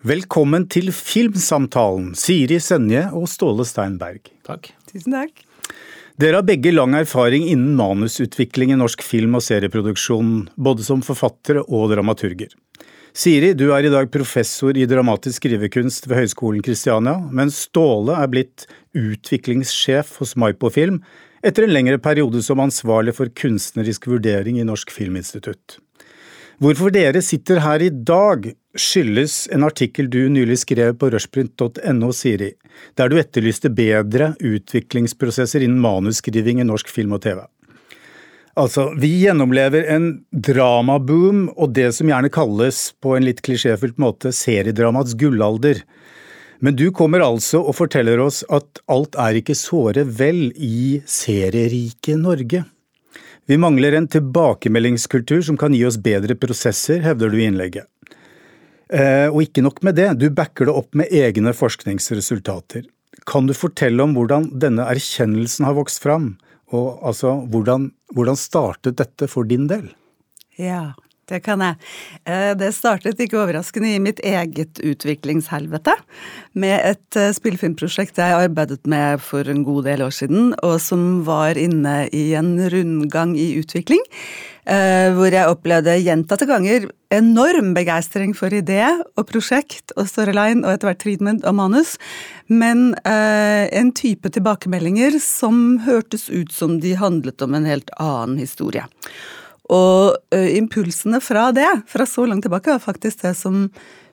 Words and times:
Velkommen 0.00 0.62
til 0.72 0.86
Filmsamtalen, 0.96 2.14
Siri 2.16 2.56
Senje 2.64 3.02
og 3.12 3.26
Ståle 3.28 3.66
Steinberg. 3.68 4.30
Takk. 4.48 4.70
Tusen 4.88 5.12
takk. 5.12 5.42
Dere 6.16 6.38
har 6.38 6.46
begge 6.48 6.72
lang 6.72 6.94
erfaring 6.96 7.44
innen 7.44 7.74
manusutvikling 7.76 8.72
i 8.72 8.78
norsk 8.80 9.04
film- 9.04 9.36
og 9.36 9.44
serieproduksjon, 9.44 10.46
både 10.56 10.86
som 10.86 11.02
forfattere 11.04 11.66
og 11.68 11.92
dramaturger. 11.92 12.54
Siri, 13.12 13.50
du 13.52 13.74
er 13.76 13.84
i 13.84 13.90
dag 13.92 14.08
professor 14.08 14.72
i 14.72 14.86
dramatisk 14.88 15.42
skrivekunst 15.42 16.08
ved 16.08 16.22
Høgskolen 16.22 16.64
Kristiania, 16.64 17.18
mens 17.28 17.66
Ståle 17.68 18.16
er 18.22 18.32
blitt 18.32 18.64
utviklingssjef 18.96 20.16
hos 20.22 20.32
Maipo 20.32 20.72
Film 20.72 21.02
etter 21.44 21.68
en 21.68 21.76
lengre 21.76 22.00
periode 22.00 22.40
som 22.46 22.64
ansvarlig 22.64 23.18
for 23.20 23.28
kunstnerisk 23.36 24.08
vurdering 24.08 24.62
i 24.62 24.64
Norsk 24.64 24.96
Filminstitutt. 24.96 25.76
Hvorfor 26.60 26.88
dere 26.88 27.20
sitter 27.24 27.60
her 27.64 27.84
i 27.84 27.92
dag, 27.92 28.48
skyldes 28.78 29.48
en 29.52 29.64
artikkel 29.66 30.10
du 30.10 30.28
nylig 30.30 30.60
skrev 30.62 30.94
på 30.98 31.10
rushprint.no, 31.10 32.12
Siri, 32.12 32.52
der 32.94 33.10
du 33.10 33.18
etterlyste 33.20 33.70
bedre 33.74 34.34
utviklingsprosesser 34.38 35.64
innen 35.66 35.80
manusskriving 35.82 36.60
i 36.60 36.68
norsk 36.68 36.90
film 36.92 37.16
og 37.16 37.24
TV. 37.26 37.42
Altså, 38.58 38.88
vi 38.98 39.12
gjennomlever 39.22 39.86
en 39.94 40.08
dramaboom 40.30 41.46
og 41.54 41.74
det 41.76 41.90
som 41.96 42.10
gjerne 42.10 42.32
kalles, 42.34 42.90
på 43.00 43.14
en 43.16 43.26
litt 43.26 43.42
klisjéfylt 43.46 44.00
måte, 44.02 44.34
seriedramaets 44.34 45.14
gullalder. 45.18 45.84
Men 46.60 46.76
du 46.76 46.90
kommer 46.92 47.24
altså 47.24 47.62
og 47.62 47.78
forteller 47.78 48.20
oss 48.20 48.42
at 48.52 48.82
alt 48.90 49.16
er 49.22 49.38
ikke 49.38 49.56
såre 49.56 50.04
vel 50.04 50.50
i 50.56 51.00
serierike 51.08 52.18
Norge. 52.20 52.66
Vi 53.48 53.56
mangler 53.58 53.96
en 53.96 54.10
tilbakemeldingskultur 54.10 55.40
som 55.46 55.56
kan 55.58 55.74
gi 55.74 55.86
oss 55.88 55.96
bedre 55.98 56.36
prosesser, 56.38 57.00
hevder 57.02 57.32
du 57.32 57.40
i 57.40 57.48
innlegget. 57.48 57.88
Eh, 58.90 59.28
og 59.30 59.44
ikke 59.44 59.62
nok 59.62 59.82
med 59.86 59.98
det, 60.00 60.08
du 60.18 60.26
backer 60.34 60.66
det 60.66 60.74
opp 60.74 60.96
med 60.98 61.12
egne 61.14 61.52
forskningsresultater. 61.54 62.88
Kan 63.28 63.46
du 63.46 63.54
fortelle 63.54 64.02
om 64.02 64.16
hvordan 64.16 64.48
denne 64.62 64.86
erkjennelsen 64.90 65.68
har 65.68 65.76
vokst 65.78 66.02
fram, 66.02 66.32
og 66.74 66.98
altså 67.06 67.36
hvordan, 67.52 67.90
hvordan 68.14 68.38
startet 68.38 68.98
dette 68.98 69.28
for 69.30 69.46
din 69.46 69.68
del? 69.70 69.90
Ja, 70.58 70.92
det 71.30 71.40
kan 71.44 71.62
jeg. 71.64 71.78
Eh, 72.26 72.52
det 72.58 72.72
startet 72.76 73.20
ikke 73.22 73.38
overraskende 73.40 73.94
i 73.94 74.02
mitt 74.02 74.20
eget 74.26 74.82
utviklingshelvete, 74.82 75.94
med 76.58 76.76
et 76.92 77.18
eh, 77.18 77.32
spillefilmprosjekt 77.36 78.20
jeg 78.20 78.38
arbeidet 78.46 78.82
med 78.90 79.22
for 79.24 79.46
en 79.48 79.64
god 79.66 79.86
del 79.88 80.06
år 80.06 80.14
siden, 80.14 80.54
og 80.66 80.78
som 80.82 81.22
var 81.26 81.60
inne 81.60 82.04
i 82.16 82.30
en 82.38 82.56
rundgang 82.72 83.36
i 83.38 83.52
utvikling. 83.60 84.02
Eh, 84.70 85.08
hvor 85.16 85.32
jeg 85.32 85.50
opplevde 85.50 85.96
gjentatte 86.04 86.46
ganger 86.46 86.84
enorm 87.10 87.72
begeistring 87.74 88.34
for 88.36 88.52
idé 88.54 88.82
og 89.18 89.24
prosjekt 89.26 89.94
og 89.96 90.06
storyline 90.06 90.62
og 90.62 90.74
etter 90.74 90.90
hvert 90.90 91.00
treatment 91.02 91.46
og 91.48 91.56
manus, 91.58 91.96
men 92.46 92.92
en 93.00 93.90
type 93.96 94.30
tilbakemeldinger 94.30 95.16
som 95.22 95.80
hørtes 95.86 96.28
ut 96.30 96.52
som 96.54 96.78
de 96.84 96.92
handlet 97.00 97.42
om 97.42 97.56
en 97.56 97.66
helt 97.66 97.90
annen 97.98 98.38
historie. 98.38 98.84
Og 99.70 100.16
uh, 100.34 100.50
impulsene 100.56 101.20
fra 101.22 101.50
det, 101.54 101.68
fra 101.90 102.06
så 102.08 102.26
langt 102.26 102.46
tilbake, 102.46 102.74
var 102.74 102.82
faktisk 102.82 103.22
det 103.24 103.36
som 103.38 103.68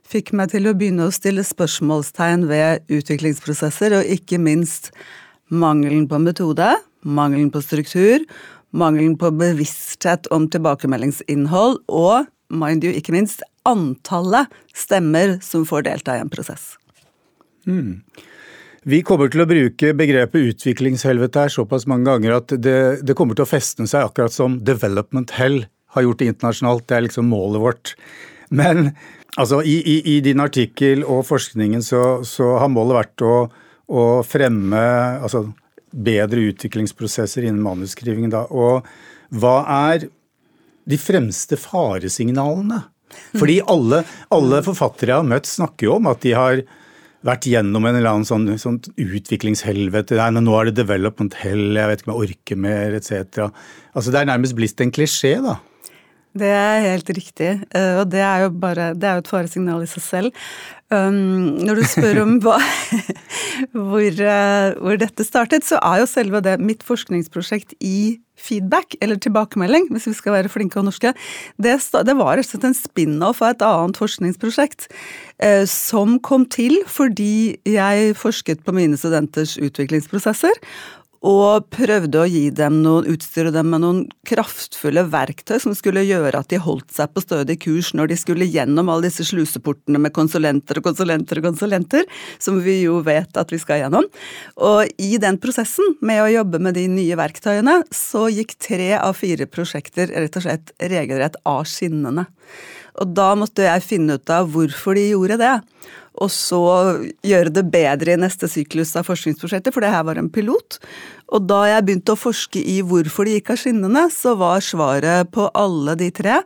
fikk 0.07 0.31
meg 0.37 0.53
til 0.53 0.69
å 0.69 0.75
begynne 0.77 1.07
å 1.07 1.13
stille 1.13 1.43
spørsmålstegn 1.43 2.45
ved 2.47 2.85
utviklingsprosesser, 2.93 3.97
og 3.97 4.13
ikke 4.17 4.39
minst 4.39 4.91
mangelen 5.51 6.05
på 6.07 6.19
metode, 6.21 6.69
mangelen 7.03 7.49
på 7.51 7.63
struktur, 7.63 8.23
mangelen 8.75 9.17
på 9.19 9.31
bevissthet 9.35 10.29
om 10.35 10.47
tilbakemeldingsinnhold, 10.51 11.81
og 11.87 12.27
mind 12.47 12.87
you, 12.87 12.93
ikke 12.95 13.15
minst 13.15 13.43
antallet 13.67 14.51
stemmer 14.75 15.37
som 15.43 15.65
får 15.67 15.87
delta 15.89 16.15
i 16.15 16.23
en 16.23 16.31
prosess. 16.31 16.75
Mm. 17.67 18.03
Vi 18.87 19.01
kommer 19.03 19.27
til 19.27 19.43
å 19.43 19.47
bruke 19.49 19.89
begrepet 19.99 20.53
utviklingshelvete 20.53 21.41
her 21.43 21.51
såpass 21.51 21.83
mange 21.91 22.07
ganger 22.07 22.37
at 22.37 22.53
det, 22.55 22.77
det, 23.03 23.15
kommer 23.19 23.35
til 23.35 23.43
å 23.43 23.49
festne 23.49 23.83
seg 23.89 24.05
akkurat 24.07 24.31
som 24.31 24.61
development 24.63 25.33
hell 25.35 25.65
har 25.91 26.05
gjort 26.05 26.21
det 26.21 26.29
internasjonalt. 26.31 26.85
Det 26.87 26.95
er 26.95 27.03
liksom 27.03 27.27
målet 27.27 27.63
vårt. 27.65 27.91
Men 28.47 28.93
altså, 29.35 29.59
i, 29.59 29.75
i, 29.81 29.97
i 30.13 30.15
din 30.23 30.39
artikkel 30.39 31.03
og 31.03 31.25
forskningen 31.27 31.83
så, 31.83 32.21
så 32.23 32.53
har 32.61 32.71
målet 32.71 33.01
vært 33.01 33.25
å, 33.27 33.33
å 33.91 34.07
fremme 34.23 34.79
altså, 35.19 35.49
bedre 35.91 36.47
utviklingsprosesser 36.53 37.43
innen 37.43 37.65
manusskriving. 37.67 38.31
Da. 38.31 38.45
Og 38.47 38.87
hva 39.35 39.57
er 39.91 40.07
de 40.87 41.01
fremste 41.01 41.59
faresignalene? 41.59 42.85
Fordi 43.35 43.59
alle, 43.67 44.05
alle 44.31 44.63
forfattere 44.63 45.11
jeg 45.11 45.25
har 45.25 45.31
møtt, 45.35 45.55
snakker 45.57 45.89
jo 45.89 45.97
om 45.99 46.07
at 46.15 46.23
de 46.23 46.37
har 46.39 46.63
vært 47.27 47.47
gjennom 47.49 47.85
en 47.87 47.97
eller 47.99 48.13
annen 48.13 48.27
sånn, 48.27 48.47
sånn 48.61 48.79
utviklingshelvete. 49.03 50.17
Nei, 50.19 50.43
nå 50.43 50.53
er 50.57 50.69
det 50.69 50.77
development 50.81 51.37
hell, 51.41 51.69
jeg 51.75 51.91
vet 51.91 52.03
ikke 52.03 52.11
om 52.11 52.15
jeg 52.15 52.29
orker 52.29 52.61
mer, 52.67 52.97
etc. 52.97 53.47
Altså, 53.93 54.13
det 54.13 54.21
er 54.21 54.29
nærmest 54.31 54.57
blitt 54.57 54.83
en 54.83 54.93
klisjé, 54.95 55.37
da. 55.43 55.57
Det 56.37 56.49
er 56.53 56.85
helt 56.85 57.09
riktig, 57.09 57.49
eh, 57.75 57.93
og 58.01 58.09
det 58.11 58.21
er 58.21 58.45
jo 58.45 58.51
bare 58.53 58.91
Det 58.93 59.07
er 59.07 59.17
jo 59.17 59.23
et 59.25 59.31
faresignal 59.31 59.83
i 59.83 59.89
seg 59.89 60.03
selv. 60.03 60.43
Um, 60.87 61.57
når 61.67 61.81
du 61.81 61.83
spør 61.83 62.21
om 62.21 62.37
hva, 62.39 62.55
hvor, 63.89 64.05
uh, 64.07 64.77
hvor, 64.79 64.95
dette 65.01 65.25
startet, 65.27 65.65
så 65.67 65.81
er 65.83 65.99
jo 65.99 66.07
selve 66.07 66.39
det 66.45 66.53
mitt 66.63 66.85
forskningsprosjekt 66.87 67.75
i 67.83 68.21
feedback, 68.39 68.95
eller 69.03 69.19
tilbakemelding, 69.19 69.89
hvis 69.91 70.07
vi 70.07 70.13
skal 70.15 70.37
være 70.37 70.51
flinke 70.53 70.79
og 70.79 70.85
norske, 70.87 71.11
det, 71.59 71.73
det 72.07 72.15
var 72.15 72.37
rett 72.37 72.47
og 72.47 72.53
slett 72.53 72.69
en 72.69 72.77
spin-off 72.77 73.41
av 73.43 73.55
et 73.55 73.65
annet 73.67 73.99
forskningsprosjekt 73.99 74.87
uh, 75.43 75.65
som 75.67 76.21
kom 76.23 76.47
til 76.47 76.79
fordi 76.87 77.57
jeg 77.67 78.15
forsket 78.15 78.63
på 78.63 78.77
mine 78.77 78.95
studenters 78.95 79.57
utviklingsprosesser, 79.59 80.55
og 81.25 81.67
prøvde 81.73 82.19
å 82.21 82.27
gi 82.29 82.47
dem 82.53 82.81
noen, 82.83 83.07
utstyre 83.09 83.51
dem 83.53 83.71
med 83.71 83.81
noen 83.83 84.01
kraftfulle 84.27 85.05
verktøy 85.09 85.57
som 85.63 85.75
skulle 85.77 86.05
gjøre 86.05 86.41
at 86.41 86.51
de 86.51 86.59
holdt 86.61 86.93
seg 86.93 87.13
på 87.13 87.23
stødig 87.23 87.57
kurs 87.63 87.93
når 87.97 88.11
de 88.11 88.19
skulle 88.19 88.47
gjennom 88.49 88.91
alle 88.91 89.07
disse 89.07 89.25
sluseportene 89.29 90.01
med 90.01 90.13
konsulenter 90.15 90.79
og 90.79 90.87
konsulenter 90.89 91.41
og 91.41 91.49
konsulenter, 91.49 92.07
som 92.39 92.61
vi 92.63 92.81
jo 92.83 92.99
vet 93.05 93.37
at 93.39 93.53
vi 93.53 93.59
skal 93.61 93.83
gjennom. 93.83 94.07
Og 94.61 94.91
i 95.01 95.17
den 95.21 95.39
prosessen 95.41 95.97
med 96.05 96.23
å 96.23 96.31
jobbe 96.31 96.61
med 96.63 96.77
de 96.77 96.87
nye 96.91 97.17
verktøyene, 97.19 97.79
så 97.93 98.27
gikk 98.33 98.57
tre 98.61 98.93
av 98.99 99.17
fire 99.17 99.49
prosjekter 99.49 100.11
rett 100.13 100.37
og 100.37 100.45
slett 100.45 100.75
regelrett 100.81 101.39
av 101.47 101.63
skinnene. 101.69 102.27
Og 102.97 103.13
da 103.17 103.31
måtte 103.37 103.67
jeg 103.67 103.85
finne 103.85 104.17
ut 104.17 104.33
av 104.33 104.49
hvorfor 104.53 104.97
de 104.97 105.09
gjorde 105.11 105.39
det 105.41 105.55
og 106.17 106.31
så 106.33 106.61
gjøre 107.25 107.51
det 107.53 107.67
bedre 107.69 108.15
i 108.15 108.19
neste 108.19 108.49
syklus 108.49 108.95
av 108.97 109.05
forskningsprosjektet, 109.05 109.73
for 109.73 109.85
det 109.85 109.91
her 109.93 110.05
var 110.07 110.17
en 110.17 110.31
pilot. 110.33 110.79
Og 111.35 111.45
da 111.45 111.59
jeg 111.69 111.85
begynte 111.85 112.15
å 112.15 112.19
forske 112.19 112.61
i 112.61 112.79
hvorfor 112.85 113.27
de 113.27 113.35
gikk 113.37 113.51
av 113.53 113.61
skinnene, 113.61 114.07
så 114.13 114.33
var 114.39 114.65
svaret 114.65 115.29
på 115.35 115.49
alle 115.57 115.97
de 115.99 116.09
tre 116.15 116.39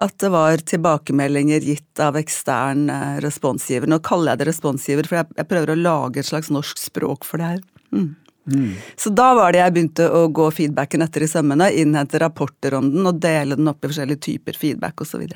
at 0.00 0.16
det 0.22 0.30
var 0.32 0.62
tilbakemeldinger 0.64 1.66
gitt 1.66 2.00
av 2.00 2.16
ekstern 2.16 2.86
eh, 2.94 3.18
responsgiver. 3.20 3.90
Nå 3.90 3.98
kaller 4.06 4.32
jeg 4.32 4.40
det 4.40 4.48
responsgiver, 4.48 5.08
for 5.10 5.20
jeg, 5.20 5.48
prøver 5.50 5.74
å 5.74 5.80
lage 5.82 6.22
et 6.22 6.30
slags 6.30 6.48
norsk 6.54 6.80
språk 6.80 7.26
for 7.28 7.42
det 7.42 7.50
her. 7.50 7.62
Mm. 7.92 8.14
Mm. 8.48 8.70
Så 8.96 9.12
da 9.12 9.34
var 9.36 9.52
det 9.52 9.60
jeg 9.60 9.74
begynte 9.76 10.06
å 10.08 10.24
gå 10.32 10.46
feedbacken 10.56 11.04
etter 11.04 11.26
i 11.26 11.28
sømmene, 11.28 11.68
innhente 11.76 12.22
rapporter 12.22 12.78
om 12.78 12.88
den 12.94 13.10
og 13.10 13.20
dele 13.20 13.58
den 13.58 13.68
opp 13.68 13.84
i 13.84 13.90
forskjellige 13.90 14.24
typer 14.30 14.56
feedback 14.56 15.04
osv. 15.04 15.26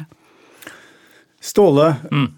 Ståle, 1.44 1.90
mm. 2.08 2.28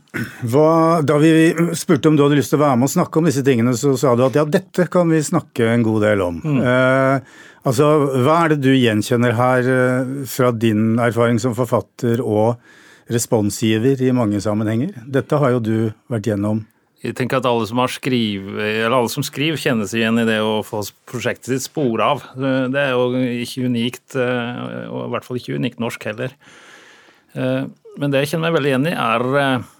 hva, 0.50 1.00
da 1.06 1.14
vi 1.22 1.30
spurte 1.78 2.10
om 2.10 2.16
du 2.18 2.24
hadde 2.24 2.40
lyst 2.40 2.50
til 2.50 2.58
å 2.58 2.64
være 2.64 2.78
med 2.80 2.88
og 2.88 2.94
snakke 2.96 3.20
om 3.20 3.28
disse 3.28 3.44
tingene, 3.46 3.74
så 3.78 3.92
sa 4.00 4.16
du 4.18 4.24
at 4.26 4.34
ja, 4.34 4.42
dette 4.50 4.88
kan 4.90 5.06
vi 5.14 5.20
snakke 5.22 5.68
en 5.70 5.84
god 5.86 6.02
del 6.02 6.24
om. 6.24 6.40
Mm. 6.42 6.56
Eh, 6.58 7.44
altså, 7.70 7.90
Hva 8.24 8.40
er 8.40 8.54
det 8.54 8.64
du 8.64 8.72
gjenkjenner 8.74 9.36
her 9.38 9.70
eh, 9.76 10.10
fra 10.26 10.50
din 10.50 10.96
erfaring 10.98 11.38
som 11.42 11.54
forfatter 11.54 12.24
og 12.24 12.58
responsgiver 13.14 14.02
i 14.02 14.10
mange 14.10 14.42
sammenhenger? 14.42 14.98
Dette 15.06 15.38
har 15.38 15.54
jo 15.54 15.62
du 15.62 15.76
vært 16.10 16.32
gjennom. 16.32 16.64
Jeg 17.06 17.14
tenker 17.14 17.38
at 17.38 17.46
alle 17.46 17.70
som, 17.70 17.78
skriv, 17.92 18.56
alle 18.58 19.06
som 19.12 19.22
skriver, 19.22 19.60
kjenner 19.60 19.86
seg 19.86 20.02
igjen 20.02 20.18
i 20.18 20.26
det 20.26 20.40
å 20.42 20.64
få 20.66 20.82
prosjektet 21.06 21.52
sitt 21.52 21.68
spor 21.68 22.02
av. 22.02 22.26
Det 22.34 22.82
er 22.88 22.96
jo 22.96 23.22
ikke 23.46 23.70
unikt, 23.70 24.18
eh, 24.18 24.62
og 24.90 25.04
i 25.06 25.10
hvert 25.14 25.30
fall 25.30 25.38
ikke 25.38 25.62
unikt 25.62 25.78
norsk 25.78 26.10
heller. 26.10 26.40
Eh, 27.96 28.00
men 28.00 28.12
det 28.12 28.24
jeg 28.24 28.34
kjenner 28.34 28.50
meg 28.50 28.58
veldig 28.58 28.72
igjen 28.72 28.88
i, 28.90 28.94
er 28.94 29.26
eh, 29.40 29.72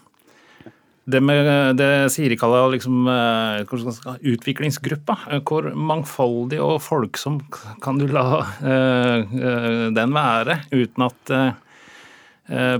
det 1.06 1.20
med 1.22 1.76
det 1.78 1.90
Siri 2.10 2.36
kaller 2.38 2.72
liksom, 2.74 3.06
eh, 3.06 4.16
utviklingsgruppa. 4.32 5.18
Hvor 5.46 5.70
mangfoldig 5.74 6.58
og 6.62 6.80
folksom 6.82 7.40
kan 7.82 8.00
du 8.00 8.08
la 8.10 8.42
den 8.58 10.16
være 10.16 10.60
uten 10.72 11.06
at 11.06 11.30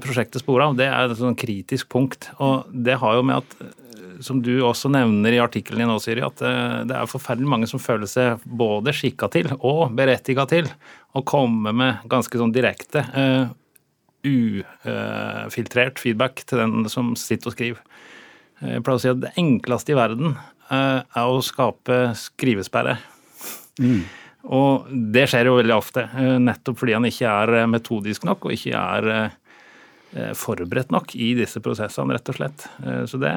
prosjektet 0.02 0.42
sporer 0.42 0.68
av. 0.68 0.76
Det 0.78 0.86
er 0.86 1.06
et 1.10 1.18
sånn 1.18 1.38
kritisk 1.38 1.88
punkt. 1.90 2.28
Og 2.42 2.66
det 2.70 2.98
har 2.98 3.14
jo 3.14 3.24
med 3.26 3.42
at 3.42 4.22
som 4.26 4.38
du 4.42 4.52
også 4.64 4.88
nevner 4.90 5.34
i 5.36 5.40
artikkelen 5.42 5.82
din, 5.84 5.92
Siri, 6.02 6.22
at 6.24 6.40
det 6.40 6.94
er 6.96 7.10
forferdelig 7.10 7.50
mange 7.50 7.68
som 7.70 7.82
føler 7.82 8.10
seg 8.10 8.42
både 8.42 8.94
skikka 8.96 9.28
til 9.30 9.50
og 9.58 9.94
berettiga 9.94 10.46
til 10.50 10.66
å 11.14 11.22
komme 11.26 11.74
med 11.76 12.06
ganske 12.10 12.42
sånn 12.42 12.54
direkte 12.54 13.04
ufiltrert 14.26 16.00
feedback 16.02 16.42
til 16.48 16.60
den 16.62 16.90
som 16.92 17.14
sitter 17.18 17.52
og 17.52 17.56
skriver. 17.56 17.80
Jeg 18.64 18.84
pleier 18.84 18.96
å 18.96 19.02
si 19.02 19.10
at 19.12 19.20
det 19.20 19.34
enkleste 19.40 19.92
i 19.92 19.98
verden 19.98 20.36
eh, 20.72 21.00
er 21.04 21.28
å 21.28 21.42
skape 21.44 21.98
skrivesperre. 22.16 22.96
Mm. 23.82 24.06
Og 24.56 24.86
det 25.12 25.26
skjer 25.28 25.50
jo 25.50 25.58
veldig 25.58 25.74
ofte, 25.76 26.06
eh, 26.16 26.36
nettopp 26.40 26.80
fordi 26.80 26.96
han 26.96 27.08
ikke 27.08 27.32
er 27.32 27.54
eh, 27.60 27.68
metodisk 27.68 28.24
nok 28.28 28.48
og 28.48 28.56
ikke 28.56 28.86
er 28.86 29.34
forberedt 30.38 30.92
nok 30.94 31.10
i 31.18 31.32
disse 31.36 31.60
prosessene, 31.60 32.14
rett 32.14 32.30
og 32.30 32.36
slett. 32.38 32.62
Så 33.10 33.18
det, 33.20 33.32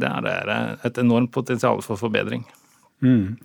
det 0.00 0.08
er 0.08 0.48
et 0.88 0.96
enormt 0.98 1.30
potensial 1.30 1.78
for 1.84 2.00
forbedring. 2.00 2.42
Mm. 3.04 3.36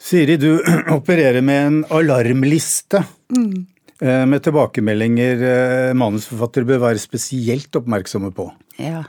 Siri, 0.00 0.34
du 0.40 0.56
opererer 0.96 1.44
med 1.44 1.60
en 1.68 1.76
alarmliste. 1.94 3.04
Mm. 3.36 3.68
Med 4.02 4.42
tilbakemeldinger 4.42 5.94
manusforfattere 5.94 6.66
bør 6.66 6.80
være 6.88 7.02
spesielt 7.02 7.76
oppmerksomme 7.78 8.32
på. 8.34 8.48
Ja. 8.82 9.04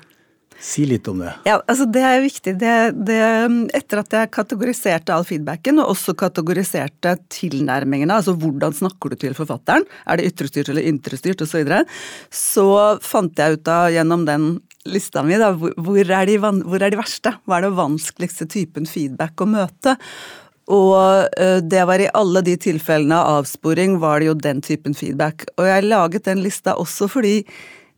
Si 0.61 0.85
litt 0.87 1.07
om 1.11 1.19
det. 1.19 1.33
Ja, 1.45 1.57
altså 1.67 1.85
Det 1.91 2.01
er 2.05 2.21
viktig. 2.23 2.53
Det, 2.61 2.75
det, 3.07 3.17
etter 3.75 4.01
at 4.01 4.15
jeg 4.15 4.31
kategoriserte 4.33 5.13
all 5.13 5.25
feedbacken, 5.27 5.81
og 5.83 5.91
også 5.93 6.15
kategoriserte 6.17 7.17
tilnærmingene, 7.33 8.21
altså 8.21 8.35
hvordan 8.39 8.75
snakker 8.75 9.11
du 9.11 9.19
til 9.25 9.35
forfatteren, 9.37 9.85
er 10.07 10.19
det 10.19 10.31
ytrestyrt 10.31 10.71
eller 10.71 10.88
indrestyrt 10.88 11.43
osv., 11.43 11.51
så, 11.51 11.61
videre, 11.61 11.83
så 12.33 12.69
fant 13.03 13.38
jeg 13.39 13.59
ut 13.59 13.69
av 13.71 13.91
gjennom 13.93 14.25
den 14.27 14.47
lista 14.91 15.23
mi 15.25 15.38
da, 15.39 15.53
hvor, 15.55 15.99
er 15.99 16.27
de, 16.29 16.39
hvor 16.39 16.81
er 16.83 16.93
de 16.93 16.99
verste? 16.99 17.35
Hva 17.45 17.59
er 17.59 17.67
det 17.67 17.77
vanskeligste 17.77 18.47
typen 18.51 18.89
feedback 18.89 19.41
å 19.41 19.49
møte? 19.49 19.95
Og 20.73 21.29
det 21.62 21.83
var 21.85 22.01
i 22.01 22.09
alle 22.17 22.41
de 22.41 22.56
tilfellene 22.57 23.17
av 23.21 23.44
avsporing 23.44 24.00
var 24.01 24.19
det 24.19 24.31
jo 24.31 24.38
den 24.39 24.63
typen 24.65 24.95
feedback. 24.97 25.45
Og 25.59 25.67
jeg 25.69 25.85
laget 25.85 26.25
den 26.25 26.41
lista 26.41 26.73
også 26.81 27.09
fordi 27.12 27.35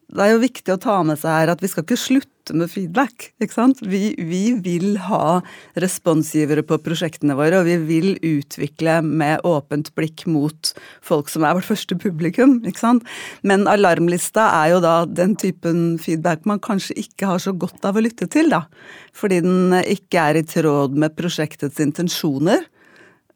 det 0.07 0.23
er 0.23 0.31
jo 0.31 0.39
viktig 0.39 0.71
å 0.71 0.79
ta 0.79 1.01
med 1.03 1.19
seg 1.19 1.33
her 1.33 1.49
at 1.51 1.61
vi 1.63 1.67
skal 1.67 1.83
ikke 1.83 1.99
slutte 1.99 2.55
med 2.55 2.71
feedback. 2.71 3.25
ikke 3.43 3.55
sant? 3.57 3.81
Vi, 3.83 4.13
vi, 4.15 4.53
vil 4.63 4.95
ha 5.03 5.41
responsgivere 5.83 6.63
på 6.63 6.77
prosjektene 6.85 7.35
våre, 7.35 7.59
og 7.59 7.67
vi 7.67 7.75
vil 7.89 8.07
utvikle 8.23 9.01
med 9.03 9.43
åpent 9.47 9.91
blikk 9.99 10.23
mot 10.31 10.71
folk 11.03 11.27
som 11.27 11.43
er 11.43 11.57
vårt 11.57 11.67
første 11.67 11.97
publikum. 11.99 12.61
ikke 12.63 12.85
sant? 12.85 13.03
Men 13.43 13.67
alarmlista 13.67 14.47
er 14.61 14.77
jo 14.77 14.79
da 14.85 14.95
den 15.11 15.35
typen 15.35 15.99
feedback 15.99 16.47
man 16.47 16.63
kanskje 16.63 16.95
ikke 17.03 17.33
har 17.33 17.43
så 17.43 17.51
godt 17.51 17.83
av 17.83 17.99
å 17.99 18.05
lytte 18.07 18.29
til, 18.31 18.47
da. 18.55 18.63
Fordi 19.11 19.43
den 19.43 19.75
ikke 19.83 20.23
er 20.23 20.39
i 20.39 20.47
tråd 20.47 20.95
med 20.95 21.19
prosjektets 21.19 21.83
intensjoner. 21.83 22.63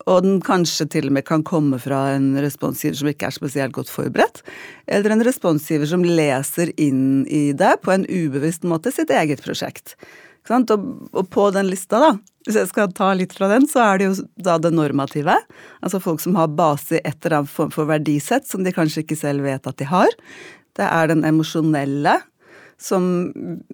Og 0.09 0.23
den 0.25 0.39
kanskje 0.45 0.87
til 0.89 1.09
og 1.09 1.15
med 1.17 1.25
kan 1.27 1.43
komme 1.47 1.79
fra 1.81 2.15
en 2.15 2.33
responsgiver 2.41 2.97
som 2.97 3.11
ikke 3.11 3.29
er 3.29 3.35
spesielt 3.35 3.75
godt 3.75 3.91
forberedt. 3.91 4.41
Eller 4.87 5.13
en 5.13 5.25
responsgiver 5.25 5.89
som 5.89 6.05
leser 6.05 6.73
inn 6.81 7.23
i 7.29 7.51
det 7.57 7.77
på 7.85 7.93
en 7.93 8.07
ubevisst 8.09 8.65
måte 8.67 8.93
sitt 8.93 9.13
eget 9.13 9.43
prosjekt. 9.45 9.95
Og, 10.49 11.27
på 11.29 11.49
den 11.53 11.69
lista, 11.69 11.99
da, 12.01 12.15
hvis 12.47 12.57
jeg 12.57 12.71
skal 12.71 12.93
ta 12.97 13.11
litt 13.13 13.35
fra 13.37 13.51
den, 13.51 13.67
så 13.69 13.83
er 13.85 13.99
det 14.01 14.07
jo 14.07 14.15
da 14.41 14.57
det 14.57 14.73
normative. 14.73 15.35
Altså 15.85 16.01
folk 16.01 16.23
som 16.23 16.35
har 16.39 16.49
base 16.57 16.97
i 16.97 17.03
et 17.03 17.19
eller 17.21 17.41
annet 17.41 17.53
form 17.53 17.73
for 17.73 17.89
verdisett 17.89 18.49
som 18.49 18.65
de 18.65 18.73
kanskje 18.73 19.05
ikke 19.05 19.19
selv 19.19 19.45
vet 19.45 19.69
at 19.69 19.77
de 19.77 19.87
har. 19.91 20.09
Det 20.79 20.87
er 20.87 21.11
den 21.11 21.25
emosjonelle, 21.27 22.17
som 22.81 23.05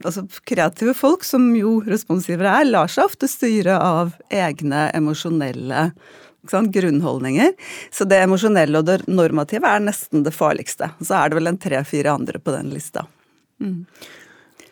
Altså 0.04 0.26
kreative 0.48 0.94
folk, 0.98 1.24
som 1.24 1.50
jo 1.56 1.80
responsivere 1.88 2.62
er, 2.62 2.70
lar 2.70 2.92
seg 2.92 3.08
ofte 3.08 3.30
styre 3.32 3.78
av 3.80 4.16
egne 4.34 4.90
emosjonelle 4.96 5.90
grunnholdninger. 6.48 7.54
Så 7.92 8.06
det 8.08 8.22
emosjonelle 8.24 8.80
og 8.80 8.88
det 8.88 9.02
normative 9.08 9.68
er 9.68 9.84
nesten 9.84 10.24
det 10.24 10.36
farligste. 10.36 10.92
Så 11.02 11.18
er 11.18 11.30
det 11.30 11.40
vel 11.40 11.52
en 11.52 11.60
tre-fire 11.60 12.14
andre 12.14 12.40
på 12.40 12.54
den 12.56 12.72
lista. 12.72 13.06
Mm. 13.60 13.86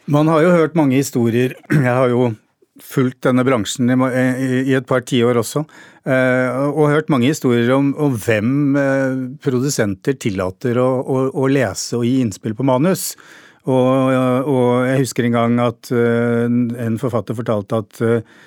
Man 0.06 0.28
har 0.30 0.44
jo 0.46 0.54
hørt 0.54 0.76
mange 0.78 1.00
historier. 1.00 1.56
Jeg 1.72 1.96
har 1.96 2.12
jo 2.12 2.34
fulgt 2.84 3.24
denne 3.24 3.46
bransjen 3.48 3.88
i 3.90 4.74
et 4.76 4.88
par 4.88 5.06
tiår 5.08 5.40
også, 5.40 5.64
eh, 6.12 6.58
og 6.68 6.90
hørt 6.92 7.12
mange 7.14 7.30
historier 7.32 7.72
om, 7.72 7.94
om 7.96 8.18
hvem 8.20 8.76
eh, 8.80 9.22
produsenter 9.44 10.18
tillater 10.20 10.80
å, 10.82 10.90
å, 11.00 11.22
å, 11.32 11.48
lese 11.48 11.96
og 11.96 12.04
gi 12.04 12.18
innspill 12.20 12.56
på 12.58 12.68
manus. 12.68 13.14
Og, 13.66 14.46
og, 14.46 14.68
jeg 14.86 15.02
husker 15.02 15.26
en 15.26 15.40
gang 15.40 15.62
at 15.64 15.90
uh, 15.94 16.46
en 16.46 17.00
forfatter 17.02 17.38
fortalte 17.38 17.80
at, 17.82 18.02
uh, 18.06 18.44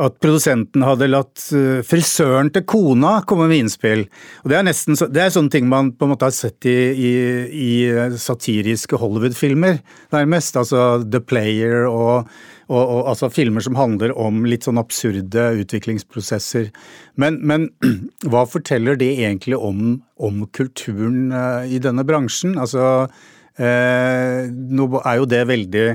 at 0.00 0.18
produsenten 0.22 0.84
hadde 0.86 1.08
latt 1.10 1.42
uh, 1.56 1.80
frisøren 1.86 2.52
til 2.54 2.62
kona 2.70 3.16
komme 3.26 3.48
med 3.50 3.64
innspill. 3.64 4.04
Og 4.44 4.52
Det 4.52 4.58
er 4.60 4.68
nesten 4.68 4.98
det 5.10 5.24
er 5.24 5.34
sånne 5.34 5.50
ting 5.50 5.66
man 5.70 5.90
på 5.90 6.06
en 6.06 6.12
måte 6.14 6.28
har 6.28 6.36
sett 6.36 6.68
i, 6.70 6.76
i, 6.94 7.10
i 7.50 7.72
satiriske 8.14 9.00
Hollywood-filmer, 9.02 9.82
nærmest. 10.14 10.60
Altså 10.60 11.02
The 11.02 11.18
Player 11.18 11.88
og, 11.88 12.30
og, 12.70 12.78
og, 12.84 13.02
altså 13.10 13.32
filmer 13.34 13.66
som 13.66 13.74
handler 13.74 14.14
om 14.14 14.46
litt 14.46 14.70
sånn 14.70 14.78
absurde 14.78 15.48
utviklingsprosesser. 15.64 16.70
Men, 17.18 17.42
men 17.42 17.66
hva 18.30 18.46
forteller 18.46 19.02
det 19.02 19.16
egentlig 19.18 19.58
om, 19.58 19.98
om 20.14 20.46
kulturen 20.54 21.34
i 21.66 21.82
denne 21.82 22.06
bransjen? 22.06 22.54
Altså 22.54 22.86
Eh, 22.90 23.39
nå 23.60 24.86
er 25.04 25.20
jo 25.20 25.28
det 25.28 25.44
veldig 25.50 25.86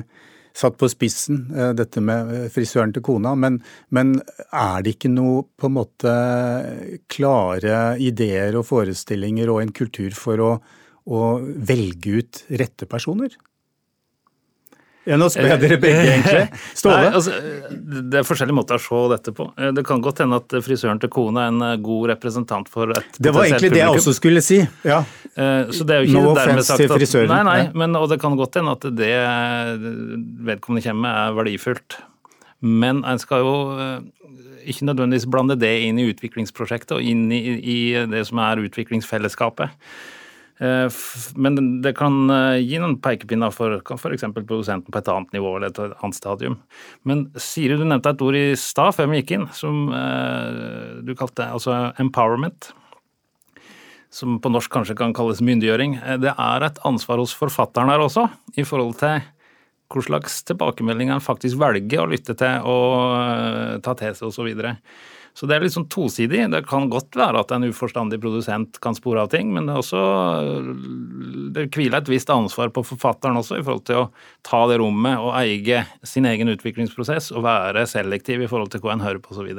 satt 0.56 0.77
på 0.79 0.89
spissen, 0.91 1.45
eh, 1.56 1.73
dette 1.75 2.01
med 2.03 2.31
frisøren 2.53 2.94
til 2.95 3.03
kona, 3.06 3.35
men, 3.35 3.59
men, 3.95 4.15
er 4.51 4.85
det 4.85 4.95
ikke 4.95 5.12
noe 5.12 5.44
på 5.59 5.69
en 5.69 5.75
måte 5.75 6.13
klare 7.12 7.79
ideer 8.01 8.56
og 8.59 8.67
forestillinger 8.69 9.51
og 9.51 9.63
en 9.63 9.75
kultur 9.75 10.15
for 10.15 10.44
å, 10.44 10.53
å 11.06 11.25
velge 11.44 12.21
ut 12.21 12.44
rette 12.62 12.88
personer? 12.89 13.35
Ja, 15.06 15.18
nå 15.22 15.28
spør 15.30 15.52
jeg 15.52 15.62
dere 15.62 15.78
begge, 15.81 16.04
egentlig. 16.16 16.62
Ståle? 16.74 16.96
Nei, 17.04 17.10
altså, 17.19 17.36
det 18.10 18.19
er 18.22 18.25
forskjellige 18.25 18.57
måter 18.57 18.80
å 18.80 18.81
se 18.81 19.02
dette 19.12 19.34
på. 19.38 19.46
Det 19.78 19.84
kan 19.86 20.02
godt 20.06 20.24
hende 20.24 20.40
at 20.42 20.56
frisøren 20.66 21.02
til 21.02 21.12
kone 21.13 21.44
er 21.44 21.54
en 21.54 21.62
eh, 21.68 21.75
god 21.86 22.10
representant 22.16 22.72
for 22.74 22.94
et 22.96 23.19
Det 23.22 23.34
var 23.36 23.46
egentlig 23.46 23.72
det 23.75 23.84
jeg 23.84 24.00
også 24.00 24.16
skulle 24.18 24.42
si. 24.46 24.60
Ja. 24.88 25.04
Eh, 25.36 25.69
så 25.75 25.86
det 25.86 25.98
er 25.98 26.04
jo 26.04 26.10
ikke 26.10 26.25
no 26.25 26.34
dermed 26.40 26.66
sagt 26.66 26.88
at, 26.88 26.96
frisøren. 26.98 27.30
Nei, 27.30 27.44
nei, 27.46 27.60
men, 27.78 27.98
og 28.00 28.10
det 28.10 28.18
kan 28.24 28.38
godt 28.40 28.57
hende 28.57 28.74
at 28.74 28.90
det 28.98 29.13
vedkommende 30.50 30.86
kommer 30.88 31.06
med 31.06 31.22
er 31.22 31.40
verdifullt. 31.42 32.00
Men 32.66 33.06
en 33.06 33.22
skal 33.22 33.46
jo 33.46 33.56
eh, 33.78 33.96
ikke 34.66 34.90
nødvendigvis 34.90 35.30
blande 35.30 35.60
det 35.62 35.74
inn 35.86 36.02
i 36.02 36.10
utviklingsprosjektet 36.10 36.98
og 36.98 37.06
inn 37.06 37.28
i, 37.30 37.44
i 37.62 37.80
det 38.10 38.25
som 38.31 38.42
er 38.42 38.66
utviklingsfellesskapet. 38.66 39.78
Eh, 40.60 40.88
men 41.36 41.57
det 41.84 41.92
kan 41.98 42.30
eh, 42.31 42.62
gi 42.63 42.80
noen 42.80 42.96
pekepinner 43.04 43.52
for 43.52 43.75
f.eks. 43.98 44.24
produsenten 44.38 44.88
på 44.88 45.02
et 45.02 45.12
annet 45.12 45.36
nivå 45.36 45.57
eller 45.57 45.74
et 45.74 45.81
annet 45.84 46.16
stadium. 46.16 46.57
Men 47.04 47.28
Siri, 47.36 47.75
du 47.75 47.84
nevnte 47.84 48.13
et 48.16 48.24
ord 48.24 48.40
i 48.40 48.47
stad 48.59 48.95
før 48.95 49.12
vi 49.12 49.21
gikk 49.21 49.35
inn, 49.35 49.45
som 49.56 49.90
eh, 49.92 51.04
du 51.04 51.12
kalte 51.19 51.50
altså 51.52 51.92
empowerment. 52.02 52.71
Som 54.16 54.40
på 54.40 54.47
norsk 54.47 54.71
kanskje 54.71 54.95
kan 54.95 55.12
kalles 55.16 55.44
myndiggjøring. 55.44 55.97
Det 56.24 56.31
er 56.31 56.64
et 56.64 56.78
ansvar 56.88 57.19
hos 57.19 57.33
forfatteren 57.35 57.92
her 57.92 58.06
også, 58.06 58.30
i 58.56 58.64
forhold 58.64 58.95
til 59.02 59.19
hva 59.92 60.06
slags 60.06 60.39
tilbakemeldinger 60.49 61.18
en 61.18 61.23
faktisk 61.23 61.59
velger 61.61 62.04
å 62.04 62.09
lytte 62.11 62.35
til 62.39 62.65
og 62.69 63.83
ta 63.85 63.94
til 63.99 64.15
seg 64.18 64.31
osv. 64.31 64.49
Så 64.56 64.73
så 65.35 65.49
det 65.49 65.57
er 65.57 65.65
litt 65.65 65.73
sånn 65.75 65.89
tosidig. 65.92 66.45
Det 66.47 66.61
kan 66.69 66.87
godt 66.87 67.18
være 67.19 67.42
at 67.44 67.49
en 67.51 67.68
uforstandig 67.68 68.21
produsent 68.23 68.80
kan 68.83 68.95
spore 68.95 69.25
av 69.25 69.33
ting, 69.33 69.49
men 69.51 69.68
det 69.68 69.73
er 69.73 69.81
også 69.81 70.04
det 71.57 71.65
hviler 71.75 71.99
et 71.99 72.11
visst 72.11 72.31
ansvar 72.31 72.71
på 72.71 72.85
forfatteren 72.87 73.42
også 73.42 73.59
i 73.59 73.65
forhold 73.65 73.83
til 73.89 73.99
å 73.99 74.07
ta 74.47 74.61
det 74.71 74.80
rommet 74.80 75.19
og 75.19 75.35
eie 75.42 75.83
sin 76.07 76.27
egen 76.30 76.54
utviklingsprosess 76.54 77.33
og 77.35 77.44
være 77.49 77.83
selektiv 77.92 78.45
i 78.45 78.49
forhold 78.51 78.71
til 78.71 78.85
hva 78.85 78.95
en 78.95 79.04
hører 79.04 79.19
på 79.19 79.35
osv. 79.35 79.51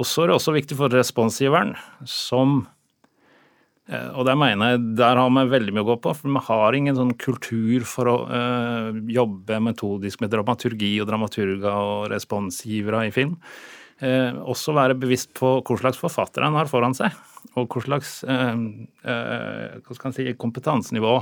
Og 0.00 0.08
så 0.08 0.24
er 0.24 0.30
det 0.30 0.38
også 0.38 0.56
viktig 0.56 0.80
for 0.80 0.96
responsgiveren, 0.96 1.74
som 2.08 2.62
eh, 2.62 2.79
og 3.90 4.22
der 4.28 4.38
mener 4.38 4.74
jeg 4.74 4.82
der 5.00 5.18
har 5.18 5.32
vi 5.34 5.42
veldig 5.50 5.74
mye 5.74 5.82
å 5.82 5.90
gå 5.90 5.98
på, 6.04 6.14
for 6.14 6.30
vi 6.30 6.44
har 6.46 6.76
ingen 6.78 6.98
sånn 6.98 7.12
kultur 7.18 7.86
for 7.88 8.10
å 8.12 8.16
øh, 8.30 9.02
jobbe 9.10 9.58
metodisk 9.66 10.22
med 10.22 10.30
dramaturgi 10.34 10.92
og 11.02 11.10
dramaturger 11.10 11.70
og 11.74 12.08
responsgivere 12.12 13.06
i 13.08 13.14
film 13.14 13.34
eh, 14.04 14.30
også 14.34 14.74
være 14.76 14.98
bevisst 15.00 15.32
på 15.38 15.58
hva 15.60 15.78
slags 15.80 16.00
forfatter 16.00 16.44
han 16.46 16.56
har 16.58 16.70
foran 16.70 16.96
seg, 16.96 17.14
og 17.58 17.68
hva 17.72 17.84
slags 17.84 18.20
eh, 18.24 18.62
eh, 19.04 19.76
hva 19.84 19.98
skal 19.98 20.16
si, 20.16 20.28
kompetansenivå 20.40 21.18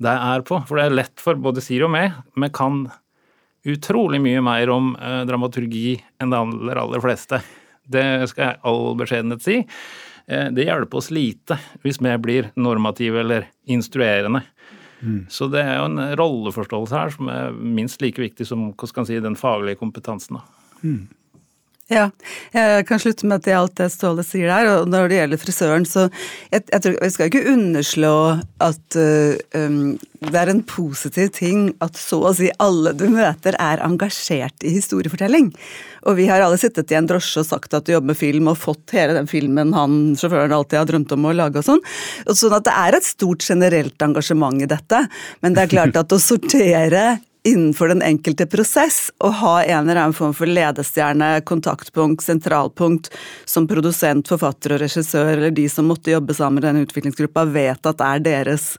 det 0.00 0.12
er 0.12 0.44
på. 0.48 0.56
For 0.68 0.78
det 0.78 0.88
er 0.88 0.96
lett 0.96 1.20
for 1.20 1.36
både 1.36 1.60
Siri 1.60 1.84
og 1.84 1.92
meg. 1.92 2.14
Vi 2.32 2.48
kan 2.56 2.86
utrolig 3.68 4.20
mye 4.24 4.40
mer 4.44 4.72
om 4.72 4.94
eh, 4.96 5.22
dramaturgi 5.28 5.98
enn 6.20 6.32
de 6.32 6.38
aller, 6.38 6.80
aller 6.80 7.02
fleste. 7.04 7.42
Det 7.90 8.06
skal 8.30 8.46
jeg 8.46 8.60
all 8.70 8.94
beskjedenhet 8.96 9.44
si. 9.44 9.58
Eh, 10.30 10.48
det 10.54 10.68
hjelper 10.68 11.00
oss 11.00 11.10
lite 11.10 11.58
hvis 11.82 11.98
vi 12.02 12.16
blir 12.22 12.50
normative 12.54 13.20
eller 13.20 13.48
instruerende. 13.66 14.44
Mm. 15.00 15.26
Så 15.32 15.48
det 15.50 15.62
er 15.64 15.78
jo 15.80 15.88
en 15.88 16.02
rolleforståelse 16.20 16.96
her 16.96 17.14
som 17.14 17.30
er 17.32 17.56
minst 17.56 18.02
like 18.04 18.20
viktig 18.20 18.46
som 18.46 18.68
hva 18.70 18.88
skal 18.88 19.08
si, 19.08 19.18
den 19.18 19.38
faglige 19.38 19.80
kompetansen. 19.80 20.38
Mm. 20.84 21.08
Ja, 21.90 22.04
jeg 22.54 22.84
kan 22.86 23.00
slutte 23.02 23.26
med 23.26 23.40
at 23.40 23.46
det 23.48 23.50
er 23.50 23.56
alt 23.58 23.74
det 23.80 23.88
Ståle 23.90 24.22
sier 24.22 24.46
der. 24.46 24.68
Og 24.70 24.90
når 24.92 25.10
det 25.10 25.16
gjelder 25.18 25.40
frisøren, 25.42 25.86
så 25.88 26.04
jeg, 26.52 26.62
jeg, 26.62 26.82
tror, 26.84 26.94
jeg 26.94 27.14
skal 27.16 27.30
ikke 27.30 27.50
underslå 27.50 28.12
at 28.62 28.98
uh, 29.00 29.58
um, 29.58 29.96
det 30.20 30.36
er 30.38 30.52
en 30.52 30.62
positiv 30.70 31.32
ting 31.34 31.64
at 31.82 31.98
så 31.98 32.20
å 32.28 32.32
si 32.36 32.50
alle 32.62 32.92
du 32.94 33.08
møter 33.10 33.56
er 33.58 33.82
engasjert 33.82 34.62
i 34.62 34.74
historiefortelling. 34.76 35.48
Og 36.06 36.14
vi 36.20 36.28
har 36.30 36.44
alle 36.44 36.60
sittet 36.60 36.92
i 36.94 36.98
en 36.98 37.08
drosje 37.10 37.42
og 37.42 37.48
sagt 37.48 37.74
at 37.74 37.88
du 37.88 37.96
jobber 37.96 38.12
med 38.12 38.20
film, 38.20 38.52
og 38.52 38.60
fått 38.60 38.94
hele 38.94 39.16
den 39.16 39.26
filmen 39.30 39.74
han 39.74 40.14
sjåføren 40.20 40.54
alltid 40.54 40.78
har 40.78 40.90
drømt 40.92 41.16
om 41.16 41.26
å 41.26 41.34
lage 41.34 41.58
og 41.58 41.66
sånn. 41.72 41.82
Sånn 42.30 42.54
at 42.54 42.68
det 42.68 42.76
er 42.84 43.00
et 43.00 43.08
stort 43.08 43.42
generelt 43.50 44.06
engasjement 44.06 44.62
i 44.62 44.70
dette. 44.70 45.02
Men 45.42 45.58
det 45.58 45.66
er 45.66 45.74
klart 45.74 45.98
at 45.98 46.14
å 46.14 46.22
sortere 46.22 47.18
innenfor 47.44 47.88
den 47.88 48.02
enkelte 48.02 48.46
prosess 48.46 49.08
å 49.18 49.30
ha 49.40 49.54
en 49.62 49.88
eller 49.88 50.02
annen 50.02 50.16
form 50.16 50.34
for 50.36 50.50
ledestjerne, 50.50 51.40
kontaktpunkt, 51.48 52.24
sentralpunkt, 52.24 53.10
som 53.48 53.68
produsent, 53.70 54.28
forfatter 54.28 54.76
og 54.76 54.82
regissør, 54.84 55.36
eller 55.36 55.54
de 55.56 55.68
som 55.72 55.88
måtte 55.88 56.12
jobbe 56.12 56.36
sammen 56.36 56.60
med 56.60 56.68
denne 56.68 56.84
utviklingsgruppa, 56.86 57.46
vet 57.54 57.86
at 57.86 58.00
det 58.00 58.10
er 58.10 58.26
deres 58.26 58.74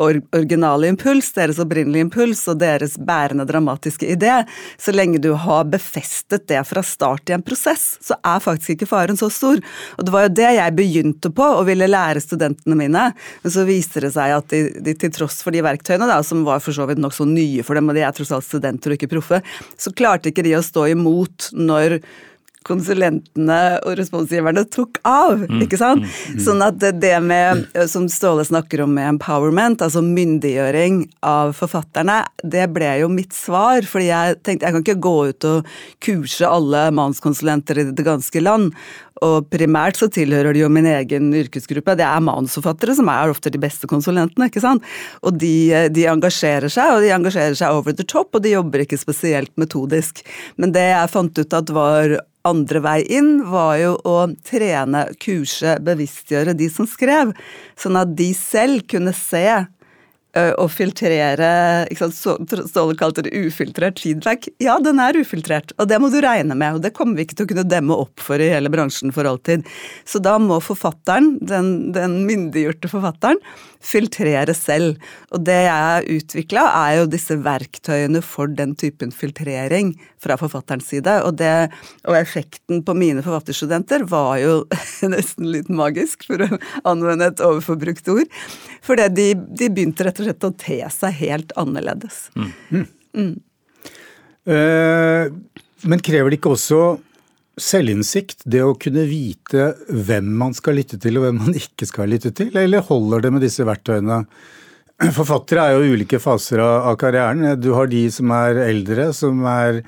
originale 0.00 0.88
impuls, 0.88 1.32
deres 1.36 1.58
opprinnelige 1.62 2.06
impuls 2.06 2.42
og 2.50 2.60
deres 2.62 2.96
bærende 2.96 3.44
dramatiske 3.48 4.08
idé. 4.14 4.42
Så 4.80 4.94
lenge 4.94 5.20
du 5.22 5.32
har 5.38 5.68
befestet 5.68 6.46
det 6.48 6.62
fra 6.68 6.82
start 6.86 7.30
i 7.30 7.36
en 7.36 7.44
prosess, 7.44 7.98
så 8.00 8.16
er 8.24 8.42
faktisk 8.42 8.76
ikke 8.76 8.88
faren 8.90 9.20
så 9.20 9.28
stor. 9.32 9.60
Og 9.98 10.06
det 10.06 10.14
var 10.14 10.26
jo 10.26 10.34
det 10.40 10.50
jeg 10.56 10.76
begynte 10.78 11.32
på 11.34 11.50
og 11.58 11.66
ville 11.68 11.90
lære 11.90 12.24
studentene 12.24 12.78
mine. 12.78 13.06
Men 13.44 13.54
så 13.54 13.66
viser 13.68 14.08
det 14.08 14.14
seg 14.16 14.36
at 14.38 14.48
de, 14.52 14.64
de 14.80 14.96
til 14.96 15.12
tross 15.12 15.42
for 15.44 15.54
de 15.54 15.64
verktøyene, 15.64 16.08
da, 16.08 16.22
som 16.26 16.46
var 16.48 16.64
for 16.64 16.76
så 16.76 16.88
vidt 16.88 17.02
nokså 17.02 17.28
nye 17.28 17.64
for 17.66 17.78
dem, 17.78 17.90
og 17.90 17.98
de 17.98 18.06
er 18.06 18.16
tross 18.16 18.32
alt 18.34 18.48
studenter 18.48 18.92
og 18.92 19.00
ikke 19.00 19.12
proffe, 19.12 19.42
så 19.76 19.92
klarte 19.96 20.32
ikke 20.32 20.44
de 20.46 20.56
å 20.56 20.64
stå 20.64 20.88
imot 20.94 21.52
når 21.52 22.00
konsulentene 22.66 23.60
og 23.82 23.96
responsgiverne 23.98 24.64
tok 24.72 25.00
av. 25.08 25.44
Mm, 25.44 25.62
ikke 25.66 25.80
sant? 25.80 26.04
Mm, 26.04 26.36
mm. 26.36 26.42
Sånn 26.46 26.64
at 26.66 26.80
det 27.02 27.14
med, 27.24 27.64
som 27.90 28.08
Ståle 28.12 28.44
snakker 28.48 28.84
om 28.84 28.94
med 28.96 29.14
empowerment, 29.14 29.84
altså 29.84 30.02
myndiggjøring 30.04 31.04
av 31.26 31.54
forfatterne, 31.58 32.22
det 32.42 32.66
ble 32.74 32.94
jo 33.02 33.12
mitt 33.12 33.36
svar. 33.36 33.86
fordi 33.88 34.08
jeg 34.10 34.40
tenkte 34.42 34.68
jeg 34.68 34.76
kan 34.76 34.84
ikke 34.84 35.02
gå 35.08 35.16
ut 35.32 35.48
og 35.48 35.72
kurse 36.02 36.48
alle 36.48 36.88
manuskonsulenter 36.94 37.82
i 37.82 37.88
det 37.92 38.06
ganske 38.06 38.44
land. 38.44 38.72
Og 39.22 39.46
primært 39.52 40.00
så 40.00 40.08
tilhører 40.10 40.54
de 40.54 40.64
jo 40.64 40.70
min 40.72 40.88
egen 40.88 41.30
yrkesgruppe. 41.36 41.94
Det 41.98 42.06
er 42.06 42.24
manusforfattere 42.24 42.96
som 42.98 43.10
er 43.12 43.30
ofte 43.30 43.52
de 43.54 43.60
beste 43.62 43.88
konsulentene, 43.90 44.48
ikke 44.50 44.64
sant. 44.64 44.86
Og 45.22 45.36
de, 45.38 45.88
de, 45.94 46.08
engasjerer 46.10 46.72
seg, 46.72 46.96
og 46.96 47.04
de 47.04 47.12
engasjerer 47.14 47.56
seg 47.58 47.76
over 47.76 47.94
the 47.96 48.06
top, 48.08 48.32
og 48.34 48.42
de 48.44 48.56
jobber 48.56 48.84
ikke 48.84 49.00
spesielt 49.00 49.52
metodisk. 49.60 50.24
Men 50.58 50.74
det 50.74 50.88
jeg 50.90 51.12
fant 51.12 51.38
ut 51.38 51.58
at 51.58 51.74
var 51.74 52.18
andre 52.48 52.82
vei 52.82 52.98
inn 53.18 53.34
var 53.50 53.76
jo 53.80 53.92
å 54.08 54.16
trene, 54.46 55.06
kurse, 55.22 55.76
bevisstgjøre 55.84 56.56
de 56.58 56.68
som 56.72 56.88
skrev, 56.90 57.34
sånn 57.78 58.00
at 58.00 58.16
de 58.18 58.32
selv 58.36 58.86
kunne 58.90 59.14
se 59.16 59.46
og 60.32 60.70
filtrere 60.72 61.48
ikke 61.92 62.08
sant, 62.16 62.54
Ståle 62.70 62.96
kalte 62.96 63.24
det 63.26 63.34
ufiltrert 63.36 64.00
feedback. 64.00 64.46
Ja, 64.62 64.78
den 64.80 65.00
er 65.02 65.18
ufiltrert, 65.20 65.74
og 65.76 65.90
det 65.90 65.98
må 66.00 66.08
du 66.12 66.22
regne 66.24 66.56
med. 66.56 66.78
Og 66.78 66.84
det 66.84 66.94
kommer 66.96 67.18
vi 67.18 67.26
ikke 67.26 67.36
til 67.36 67.46
å 67.46 67.50
kunne 67.50 67.66
demme 67.68 67.98
opp 68.00 68.22
for 68.24 68.40
i 68.40 68.48
hele 68.48 68.72
bransjen 68.72 69.12
for 69.12 69.28
alltid. 69.28 69.66
Så 70.08 70.22
da 70.24 70.38
må 70.40 70.56
forfatteren, 70.64 71.34
den, 71.44 71.92
den 71.92 72.22
myndiggjorte 72.28 72.88
forfatteren, 72.92 73.42
filtrere 73.84 74.56
selv. 74.56 75.02
Og 75.36 75.44
det 75.44 75.58
jeg 75.66 75.84
har 75.90 76.08
utvikla, 76.16 76.64
er 76.80 77.02
jo 77.02 77.12
disse 77.12 77.36
verktøyene 77.44 78.24
for 78.24 78.48
den 78.48 78.72
typen 78.78 79.12
filtrering 79.12 79.92
fra 80.22 80.38
forfatterens 80.40 80.88
side. 80.92 81.18
Og, 81.26 81.36
det, 81.40 81.52
og 82.06 82.18
effekten 82.18 82.82
på 82.86 82.96
mine 82.98 83.24
forfatterstudenter 83.24 84.06
var 84.10 84.36
jo 84.42 84.56
nesten 85.14 85.50
litt 85.52 85.70
magisk, 85.72 86.26
for 86.30 86.46
å 86.46 86.50
anvende 86.88 87.32
et 87.32 87.44
overforbrukt 87.44 88.10
ord. 88.14 88.42
For 88.84 88.98
de, 88.98 89.32
de 89.34 89.70
begynte 89.70 90.06
rett 90.06 90.20
og 90.22 90.28
slett 90.28 90.48
å 90.48 90.54
te 90.64 90.80
seg 90.94 91.16
helt 91.22 91.54
annerledes. 91.60 92.26
Mm. 92.38 92.84
Mm. 93.12 93.32
Uh, 94.48 95.30
men 95.86 96.02
krever 96.02 96.32
det 96.32 96.40
ikke 96.40 96.54
også 96.56 96.82
selvinnsikt, 97.60 98.46
det 98.48 98.62
å 98.64 98.76
kunne 98.80 99.04
vite 99.08 99.72
hvem 99.88 100.30
man 100.40 100.54
skal 100.56 100.78
lytte 100.80 100.98
til 101.00 101.18
og 101.18 101.26
hvem 101.26 101.40
man 101.42 101.56
ikke 101.58 101.86
skal 101.88 102.08
lytte 102.10 102.32
til, 102.36 102.54
eller 102.56 102.84
holder 102.86 103.26
det 103.26 103.32
med 103.34 103.44
disse 103.44 103.66
verktøyene? 103.68 104.22
Forfattere 105.18 105.66
er 105.66 105.76
jo 105.76 105.96
ulike 105.96 106.20
faser 106.22 106.62
av 106.62 106.94
karrieren. 107.00 107.60
Du 107.60 107.72
har 107.76 107.90
de 107.90 108.06
som 108.14 108.32
er 108.36 108.60
eldre, 108.68 109.10
som 109.16 109.42
er 109.50 109.82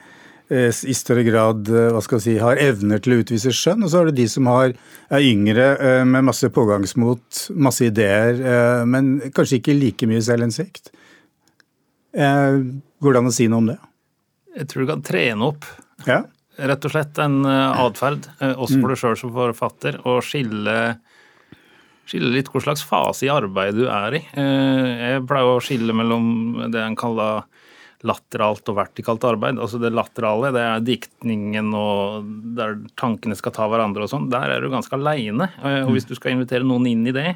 i 0.51 0.95
større 0.97 1.25
grad 1.27 1.71
eh, 1.73 1.89
hva 1.95 2.03
skal 2.05 2.19
jeg 2.19 2.25
si, 2.27 2.35
har 2.43 2.61
evner 2.61 3.01
til 3.03 3.17
å 3.17 3.21
utvise 3.23 3.55
skjønn, 3.55 3.87
og 3.87 3.93
så 3.93 4.03
har 4.03 4.11
du 4.11 4.19
de 4.19 4.27
som 4.31 4.51
har, 4.53 4.75
er 5.09 5.29
yngre 5.31 5.69
med 6.09 6.29
masse 6.29 6.51
pågangsmot, 6.53 7.47
masse 7.57 7.89
ideer, 7.89 8.85
men 8.89 9.17
kanskje 9.35 9.61
ikke 9.61 9.79
like 9.79 10.09
mye 10.11 10.23
selvinnsikt. 10.25 10.93
Går 12.15 13.17
det 13.17 13.21
an 13.21 13.33
å 13.33 13.35
si 13.35 13.49
noe 13.51 13.63
om 13.63 13.73
det? 13.73 13.81
Jeg 14.61 14.71
tror 14.71 14.85
du 14.85 14.91
kan 14.93 15.05
trene 15.07 15.51
opp. 15.53 15.67
Ja 16.07 16.23
rett 16.57 16.87
og 16.87 16.93
slett 16.93 17.19
en 17.23 17.43
eh, 17.49 17.83
atferd, 17.85 18.29
eh, 18.39 18.55
også 18.55 18.79
for 18.79 18.87
mm. 18.87 18.93
deg 18.93 19.01
sjøl 19.01 19.19
som 19.19 19.35
forfatter, 19.35 19.99
å 20.07 20.19
skille, 20.25 20.77
skille 22.09 22.31
litt 22.35 22.51
hva 22.53 22.63
slags 22.63 22.85
fase 22.87 23.27
i 23.27 23.33
arbeidet 23.33 23.81
du 23.81 23.89
er 23.91 24.21
i. 24.21 24.23
Eh, 24.39 24.91
jeg 25.01 25.25
pleier 25.29 25.57
å 25.57 25.63
skille 25.65 25.97
mellom 25.97 26.69
det 26.73 26.83
en 26.85 26.99
kaller 26.99 27.45
lateralt 28.05 28.69
og 28.69 28.79
vertikalt 28.79 29.25
arbeid. 29.27 29.61
Altså 29.61 29.81
Det 29.83 29.93
laterale 29.95 30.53
det 30.55 30.65
er 30.65 30.85
diktningen 30.85 31.71
og 31.77 32.27
der 32.57 32.77
tankene 33.01 33.37
skal 33.39 33.55
ta 33.57 33.69
hverandre 33.71 34.05
og 34.05 34.13
sånn. 34.13 34.31
Der 34.33 34.53
er 34.53 34.65
du 34.65 34.73
ganske 34.73 34.97
aleine. 34.97 35.49
Og 35.85 35.95
hvis 35.97 36.09
du 36.09 36.15
skal 36.19 36.37
invitere 36.37 36.67
noen 36.67 36.89
inn 36.91 37.07
i 37.09 37.17
det, 37.17 37.31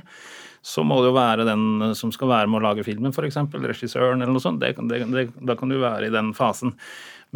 så 0.69 0.83
må 0.85 0.99
det 1.01 1.13
jo 1.13 1.17
være 1.17 1.47
den 1.49 1.95
som 1.97 2.11
skal 2.13 2.31
være 2.33 2.51
med 2.51 2.61
å 2.61 2.67
lage 2.67 2.85
filmen, 2.87 3.15
f.eks. 3.15 3.39
Regissøren 3.55 4.21
eller 4.21 4.35
noe 4.35 4.43
sånt. 4.43 4.61
Det, 4.61 4.75
det, 4.91 5.05
det, 5.15 5.29
da 5.49 5.57
kan 5.57 5.71
du 5.73 5.79
være 5.81 6.09
i 6.09 6.15
den 6.15 6.35
fasen. 6.37 6.75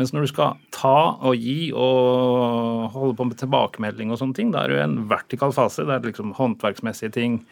Mens 0.01 0.13
når 0.15 0.25
du 0.25 0.31
skal 0.31 0.61
ta 0.73 0.97
og 1.21 1.37
gi 1.37 1.69
og 1.77 2.93
holde 2.95 3.17
på 3.19 3.27
med 3.29 3.39
tilbakemelding 3.41 4.13
og 4.13 4.21
sånne 4.21 4.37
ting, 4.37 4.53
da 4.53 4.65
er 4.65 4.73
det 4.73 4.79
jo 4.79 4.85
en 4.87 4.99
vertikal 5.11 5.53
fase. 5.57 5.85
Det 5.89 5.99
er 5.99 6.09
liksom 6.09 6.33
håndverksmessige 6.39 7.13
ting, 7.15 7.43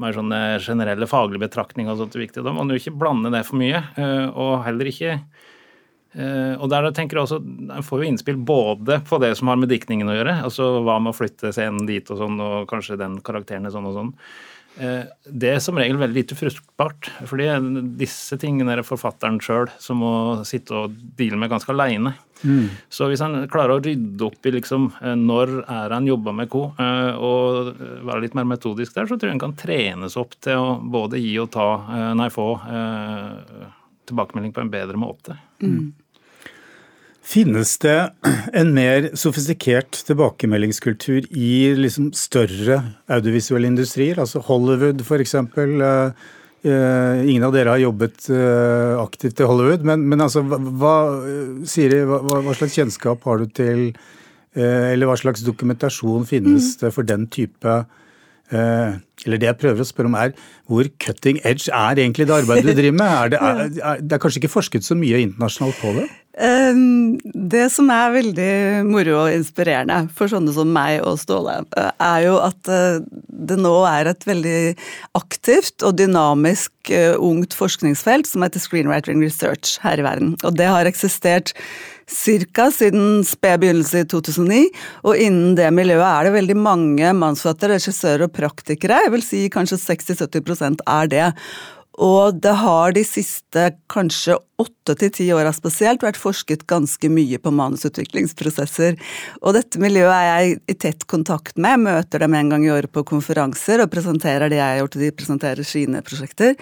mer 0.00 0.14
sånne 0.16 0.40
generelle 0.62 1.08
faglige 1.10 1.44
betraktninger 1.46 1.92
og 1.92 2.00
sånt 2.02 2.16
er 2.16 2.24
viktig. 2.24 2.42
Da 2.44 2.52
må 2.52 2.62
man 2.62 2.74
jo 2.74 2.80
ikke 2.80 2.96
blande 2.98 3.32
det 3.34 3.44
for 3.48 3.60
mye, 3.60 3.82
eh, 4.00 4.26
og 4.30 4.64
heller 4.66 4.90
ikke 4.90 5.12
eh, 5.14 6.54
og 6.54 6.66
der 6.72 6.90
tenker 6.96 7.18
jeg 7.18 7.28
også, 7.28 7.40
Jeg 7.68 7.86
får 7.86 8.02
jo 8.02 8.08
innspill 8.08 8.40
både 8.40 9.00
på 9.06 9.20
det 9.22 9.34
som 9.38 9.52
har 9.52 9.60
med 9.60 9.70
diktningen 9.70 10.10
å 10.10 10.16
gjøre, 10.18 10.40
altså 10.48 10.70
hva 10.86 10.98
med 11.02 11.14
å 11.14 11.18
flytte 11.18 11.54
scenen 11.54 11.86
dit 11.90 12.10
og 12.10 12.20
sånn, 12.20 12.40
og 12.42 12.68
kanskje 12.70 12.98
den 13.00 13.20
karakteren 13.24 13.66
er 13.66 13.74
sånn 13.74 13.90
og 13.90 13.98
sånn. 13.98 14.12
Eh, 14.76 15.06
det 15.30 15.50
er 15.54 15.60
som 15.62 15.78
regel 15.78 15.98
veldig 16.00 16.16
lite 16.16 16.36
fruktbart. 16.38 17.10
fordi 17.28 17.46
disse 17.98 18.38
tingene 18.40 18.72
er 18.72 18.82
det 18.82 18.88
forfatteren 18.88 19.40
sjøl 19.40 19.68
som 19.78 20.02
må 20.02 20.44
sitte 20.46 20.74
og 20.74 20.96
deale 21.16 21.38
med 21.38 21.50
ganske 21.50 21.70
aleine. 21.70 22.14
Mm. 22.42 22.68
Så 22.90 23.06
hvis 23.08 23.22
han 23.22 23.46
klarer 23.48 23.78
å 23.78 23.82
rydde 23.84 24.26
opp 24.26 24.46
i 24.46 24.54
liksom, 24.56 24.90
eh, 25.00 25.14
når 25.14 25.62
er 25.62 25.94
han 25.94 26.06
jobba 26.06 26.34
med 26.34 26.50
hva, 26.50 26.66
eh, 26.78 27.14
og 27.14 27.74
være 28.04 28.20
litt 28.26 28.34
mer 28.34 28.44
metodisk 28.44 28.94
der, 28.94 29.06
så 29.06 29.16
tror 29.16 29.30
jeg 29.30 29.38
han 29.38 29.46
kan 29.46 29.56
trenes 29.56 30.16
opp 30.16 30.34
til 30.40 30.58
å 30.58 30.76
både 30.82 31.22
gi 31.22 31.38
og 31.38 31.50
ta, 31.54 31.68
nei, 32.14 32.28
få 32.28 32.58
tilbakemelding 34.04 34.52
på 34.52 34.60
en 34.60 34.70
bedre 34.72 34.98
måte. 35.00 35.38
Mm. 35.62 35.94
Finnes 37.24 37.70
det 37.80 37.96
en 38.52 38.74
mer 38.76 39.06
sofistikert 39.16 39.96
tilbakemeldingskultur 40.04 41.24
i 41.32 41.72
liksom 41.78 42.10
større 42.12 42.82
audiovisuelle 43.08 43.70
industrier, 43.70 44.18
altså 44.20 44.42
Hollywood 44.44 45.00
f.eks.? 45.00 45.32
Uh, 45.56 46.12
uh, 46.68 47.22
ingen 47.24 47.46
av 47.46 47.54
dere 47.56 47.72
har 47.72 47.80
jobbet 47.80 48.28
uh, 48.28 49.00
aktivt 49.00 49.40
i 49.40 49.48
Hollywood, 49.48 49.86
men, 49.88 50.04
men 50.10 50.20
altså, 50.26 50.44
hva, 50.44 50.96
Siri, 51.68 52.02
hva, 52.04 52.20
hva, 52.44 52.56
slags 52.58 52.76
kjennskap 52.76 53.24
har 53.24 53.40
du 53.40 53.48
til 53.48 53.88
Eller 54.54 55.08
hva 55.08 55.16
slags 55.18 55.40
dokumentasjon 55.42 56.28
finnes 56.28 56.68
mm. 56.76 56.80
det 56.84 56.90
for 56.94 57.02
den 57.08 57.24
type 57.26 57.72
eller 58.54 59.40
det 59.40 59.48
jeg 59.48 59.58
prøver 59.58 59.82
å 59.82 59.86
spørre 59.88 60.10
om 60.12 60.14
er, 60.20 60.34
hvor 60.70 60.86
cutting 61.02 61.40
edge 61.48 61.72
er 61.74 61.98
egentlig 61.98 62.28
det 62.28 62.36
arbeidet 62.36 62.68
du 62.68 62.78
driver 62.78 62.98
med? 63.00 63.14
Er 63.16 63.32
det, 63.32 63.40
er, 63.48 63.80
er, 63.88 64.04
det 64.04 64.14
er 64.14 64.22
kanskje 64.22 64.44
ikke 64.44 64.52
forsket 64.52 64.86
så 64.86 64.94
mye 64.94 65.24
internasjonalt 65.24 65.80
på 65.80 65.94
det? 65.96 66.04
Um, 66.34 67.14
det 67.22 67.68
som 67.70 67.90
er 67.94 68.10
veldig 68.16 68.54
moro 68.88 69.20
og 69.20 69.34
inspirerende 69.36 70.08
for 70.18 70.26
sånne 70.32 70.50
som 70.56 70.72
meg 70.74 71.04
og 71.06 71.20
Ståle, 71.22 71.60
eh, 71.78 71.92
er 72.02 72.24
jo 72.24 72.40
at 72.42 72.70
eh, 72.74 73.04
det 73.30 73.58
nå 73.62 73.74
er 73.86 74.10
et 74.10 74.26
veldig 74.26 74.74
aktivt 75.14 75.84
og 75.86 75.94
dynamisk 76.00 76.90
uh, 76.90 77.14
ungt 77.22 77.54
forskningsfelt 77.54 78.26
som 78.26 78.42
heter 78.42 78.62
Screenwriting 78.62 79.22
Research 79.22 79.78
her 79.84 80.02
i 80.02 80.06
verden. 80.06 80.34
Og 80.42 80.58
det 80.58 80.66
har 80.66 80.90
eksistert 80.90 81.54
Cirka 82.10 82.66
siden 82.74 83.22
sped 83.24 83.62
begynnelse 83.62 84.02
i 84.02 84.06
2009, 84.10 84.58
og 85.08 85.20
innen 85.24 85.54
det 85.56 85.70
miljøet 85.72 86.04
er 86.04 86.26
det 86.26 86.34
veldig 86.34 86.56
mange 86.60 87.12
mannsforfattere, 87.16 87.78
regissører 87.78 88.26
og 88.26 88.34
praktikere. 88.36 88.98
Jeg 89.06 89.14
vil 89.14 89.24
si 89.24 89.40
kanskje 89.52 89.80
60-70% 89.80 90.84
er 90.84 91.08
det. 91.08 91.30
Og 92.02 92.40
det 92.42 92.56
har 92.58 92.94
de 92.96 93.04
siste 93.06 93.70
kanskje 93.92 94.38
åtte 94.60 94.94
til 94.98 95.10
ti 95.14 95.24
åra 95.34 95.50
spesielt 95.54 96.04
vært 96.04 96.18
forsket 96.20 96.62
ganske 96.70 97.08
mye 97.10 97.40
på 97.42 97.50
manusutviklingsprosesser. 97.54 98.94
Og 99.42 99.56
dette 99.56 99.80
miljøet 99.82 100.14
er 100.14 100.26
jeg 100.28 100.58
i 100.70 100.76
tett 100.78 101.06
kontakt 101.10 101.58
med, 101.58 101.82
møter 101.86 102.22
dem 102.22 102.36
en 102.38 102.52
gang 102.52 102.66
i 102.66 102.70
året 102.70 102.92
på 102.94 103.02
konferanser 103.08 103.82
og 103.82 103.90
presenterer 103.90 104.52
det 104.52 104.60
jeg 104.60 104.66
har 104.66 104.80
gjort, 104.82 104.98
og 104.98 105.04
de 105.04 105.10
presenterer 105.18 105.66
sine 105.66 106.02
prosjekter. 106.06 106.54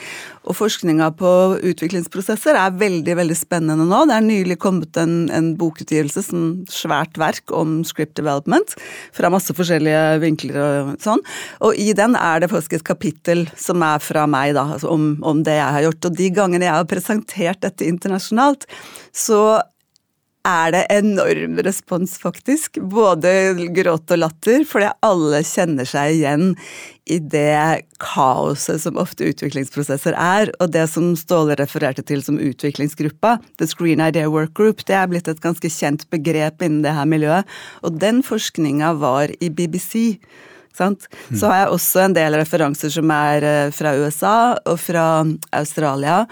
Og 0.47 0.57
forskninga 0.57 1.11
på 1.19 1.33
utviklingsprosesser 1.73 2.57
er 2.59 2.79
veldig, 2.81 3.17
veldig 3.21 3.37
spennende 3.37 3.87
nå. 3.89 4.05
Det 4.09 4.17
er 4.17 4.27
nylig 4.29 4.59
kommet 4.63 4.97
en, 5.01 5.27
en 5.33 5.53
bokutgivelse, 5.61 6.25
som 6.31 6.47
svært 6.73 7.21
verk 7.21 7.53
om 7.53 7.81
script 7.89 8.17
development, 8.17 8.77
fra 9.13 9.33
masse 9.33 9.53
forskjellige 9.57 10.23
vinkler 10.25 10.61
og 10.63 10.95
sånn. 11.03 11.21
Og 11.65 11.77
i 11.77 11.93
den 11.97 12.17
er 12.17 12.41
det 12.41 12.53
faktisk 12.53 12.79
et 12.79 12.89
kapittel 12.89 13.45
som 13.59 13.85
er 13.85 14.01
fra 14.01 14.25
meg, 14.31 14.57
da, 14.57 14.65
altså 14.79 14.93
om 14.93 15.13
om 15.25 15.43
det 15.47 15.59
jeg 15.59 15.77
har 15.77 15.87
gjort. 15.89 16.09
Og 16.09 16.17
de 16.23 16.31
gangene 16.35 16.69
jeg 16.69 16.79
har 16.79 16.89
presentert 16.91 17.63
dette 17.65 17.87
internasjonalt, 17.89 18.67
så 19.15 19.43
er 20.43 20.73
det 20.75 20.83
enorm 20.91 21.61
respons, 21.63 22.17
faktisk. 22.19 22.81
Både 22.91 23.55
gråt 23.75 24.11
og 24.11 24.19
latter, 24.19 24.65
fordi 24.67 24.91
alle 25.07 25.43
kjenner 25.47 25.87
seg 25.87 26.17
igjen 26.17 26.47
i 27.11 27.19
det 27.19 27.87
kaoset 28.03 28.83
som 28.83 28.99
ofte 29.01 29.29
utviklingsprosesser 29.31 30.17
er. 30.19 30.51
Og 30.59 30.73
det 30.75 30.89
som 30.91 31.13
Ståle 31.19 31.57
refererte 31.59 32.05
til 32.07 32.25
som 32.27 32.41
utviklingsgruppa, 32.43 33.37
The 33.63 33.71
Screen 33.71 34.03
Idea 34.03 34.31
Work 34.31 34.57
Group, 34.59 34.85
det 34.89 34.99
er 34.99 35.11
blitt 35.11 35.31
et 35.31 35.43
ganske 35.43 35.71
kjent 35.71 36.09
begrep 36.11 36.63
innen 36.63 36.83
det 36.87 36.97
her 36.97 37.07
miljøet. 37.09 37.59
Og 37.87 38.01
den 38.03 38.23
forskninga 38.27 38.97
var 39.03 39.35
i 39.39 39.51
BBC. 39.51 40.19
Sant? 40.77 41.09
Så 41.31 41.51
har 41.51 41.65
jeg 41.65 41.77
også 41.77 42.07
en 42.07 42.17
del 42.17 42.39
referanser 42.41 42.93
som 42.95 43.13
er 43.15 43.47
eh, 43.47 43.71
fra 43.75 43.95
USA 44.01 44.37
og 44.65 44.81
fra 44.81 45.07
Australia. 45.53 46.23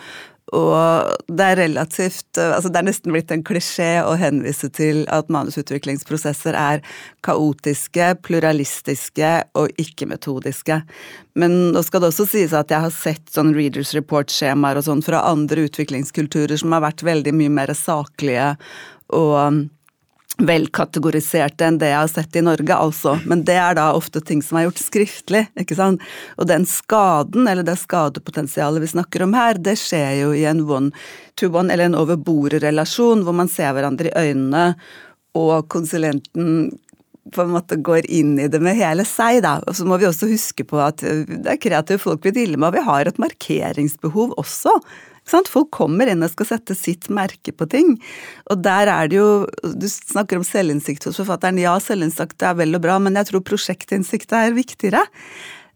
Og 0.56 1.30
det 1.30 1.47
er 1.47 1.59
relativt 1.61 2.38
eh, 2.40 2.50
altså 2.56 2.70
Det 2.73 2.80
er 2.80 2.87
nesten 2.88 3.14
blitt 3.14 3.30
en 3.35 3.44
klisjé 3.47 3.90
å 4.02 4.16
henvise 4.18 4.70
til 4.75 5.04
at 5.14 5.30
manusutviklingsprosesser 5.30 6.59
er 6.59 6.82
kaotiske, 7.26 8.12
pluralistiske 8.26 9.32
og 9.59 9.70
ikke-metodiske. 9.80 10.80
Men 11.38 11.59
nå 11.75 11.85
skal 11.87 12.02
det 12.02 12.11
også 12.11 12.26
sies 12.32 12.54
at 12.56 12.73
jeg 12.75 12.87
har 12.87 12.94
sett 12.94 13.30
sånn 13.30 13.54
Readers 13.54 13.94
Report-skjemaer 13.97 14.80
og 14.80 14.88
sånn 14.88 15.04
fra 15.06 15.23
andre 15.30 15.68
utviklingskulturer 15.68 16.59
som 16.61 16.75
har 16.75 16.88
vært 16.88 17.06
veldig 17.06 17.37
mye 17.37 17.59
mer 17.61 17.75
saklige 17.78 18.56
og 19.14 19.68
velkategoriserte 20.47 21.66
enn 21.66 21.78
det 21.80 21.90
jeg 21.90 21.99
har 21.99 22.11
sett 22.11 22.37
i 22.38 22.42
Norge, 22.44 22.75
altså. 22.75 23.16
Men 23.28 23.44
det 23.49 23.56
er 23.61 23.76
da 23.78 23.90
ofte 23.97 24.23
ting 24.25 24.42
som 24.44 24.59
er 24.59 24.66
gjort 24.68 24.82
skriftlig, 24.82 25.44
ikke 25.61 25.76
sant. 25.78 26.04
Og 26.40 26.49
den 26.50 26.66
skaden, 26.68 27.49
eller 27.50 27.66
det 27.66 27.78
skadepotensialet 27.80 28.85
vi 28.85 28.92
snakker 28.94 29.26
om 29.26 29.37
her, 29.37 29.61
det 29.61 29.76
skjer 29.80 30.20
jo 30.23 30.35
i 30.37 30.47
en 30.50 30.64
one-to-one, 30.66 31.73
eller 31.73 31.90
en 31.90 31.99
over-bordet-relasjon, 32.00 33.25
hvor 33.26 33.37
man 33.37 33.50
ser 33.52 33.75
hverandre 33.76 34.12
i 34.12 34.30
øynene, 34.30 34.66
og 35.38 35.68
konsulenten 35.70 36.70
på 37.30 37.44
en 37.44 37.52
måte 37.52 37.76
går 37.78 38.09
inn 38.11 38.32
i 38.42 38.49
det 38.50 38.59
med 38.64 38.78
hele 38.78 39.04
seg, 39.06 39.42
da. 39.44 39.59
Og 39.68 39.76
så 39.76 39.87
må 39.87 40.00
vi 40.00 40.09
også 40.09 40.30
huske 40.30 40.66
på 40.66 40.80
at 40.82 41.04
det 41.04 41.52
er 41.52 41.61
kreative 41.61 42.00
folk 42.02 42.25
vi 42.26 42.35
dealer 42.35 42.59
med, 42.59 42.73
og 42.73 42.78
vi 42.78 42.88
har 42.88 43.06
et 43.06 43.20
markeringsbehov 43.23 44.35
også. 44.40 44.75
Folk 45.30 45.70
kommer 45.75 46.10
inn 46.10 46.25
og 46.26 46.32
skal 46.34 46.50
sette 46.54 46.76
sitt 46.78 47.08
merke 47.12 47.54
på 47.54 47.68
ting. 47.70 47.94
Og 48.50 48.62
der 48.64 48.90
er 48.90 49.10
det 49.10 49.20
jo 49.20 49.30
Du 49.62 49.87
snakker 49.90 50.40
om 50.40 50.46
selvinnsikt 50.46 51.06
hos 51.08 51.20
forfatteren. 51.20 51.60
Ja, 51.60 51.76
selvinnsikt 51.82 52.42
er 52.42 52.58
vel 52.58 52.75
og 52.76 52.84
bra, 52.84 52.99
men 52.99 53.16
jeg 53.18 53.30
tror 53.30 53.46
prosjektinnsikt 53.46 54.32
er 54.37 54.56
viktigere. 54.56 55.04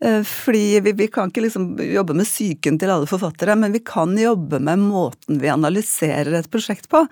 Eh, 0.04 0.22
fordi 0.26 0.80
vi, 0.84 0.92
vi, 0.92 1.06
kan 1.12 1.30
ikke 1.30 1.44
liksom 1.46 1.68
jobbe 1.78 2.16
med 2.18 2.28
psyken 2.28 2.78
til 2.80 2.92
alle 2.92 3.08
forfattere, 3.08 3.56
men 3.58 3.74
vi 3.74 3.82
kan 3.86 4.12
jobbe 4.18 4.60
med 4.60 4.82
måten 4.82 5.38
vi 5.42 5.52
analyserer 5.52 6.40
et 6.40 6.50
prosjekt 6.52 6.90
på. 6.92 7.04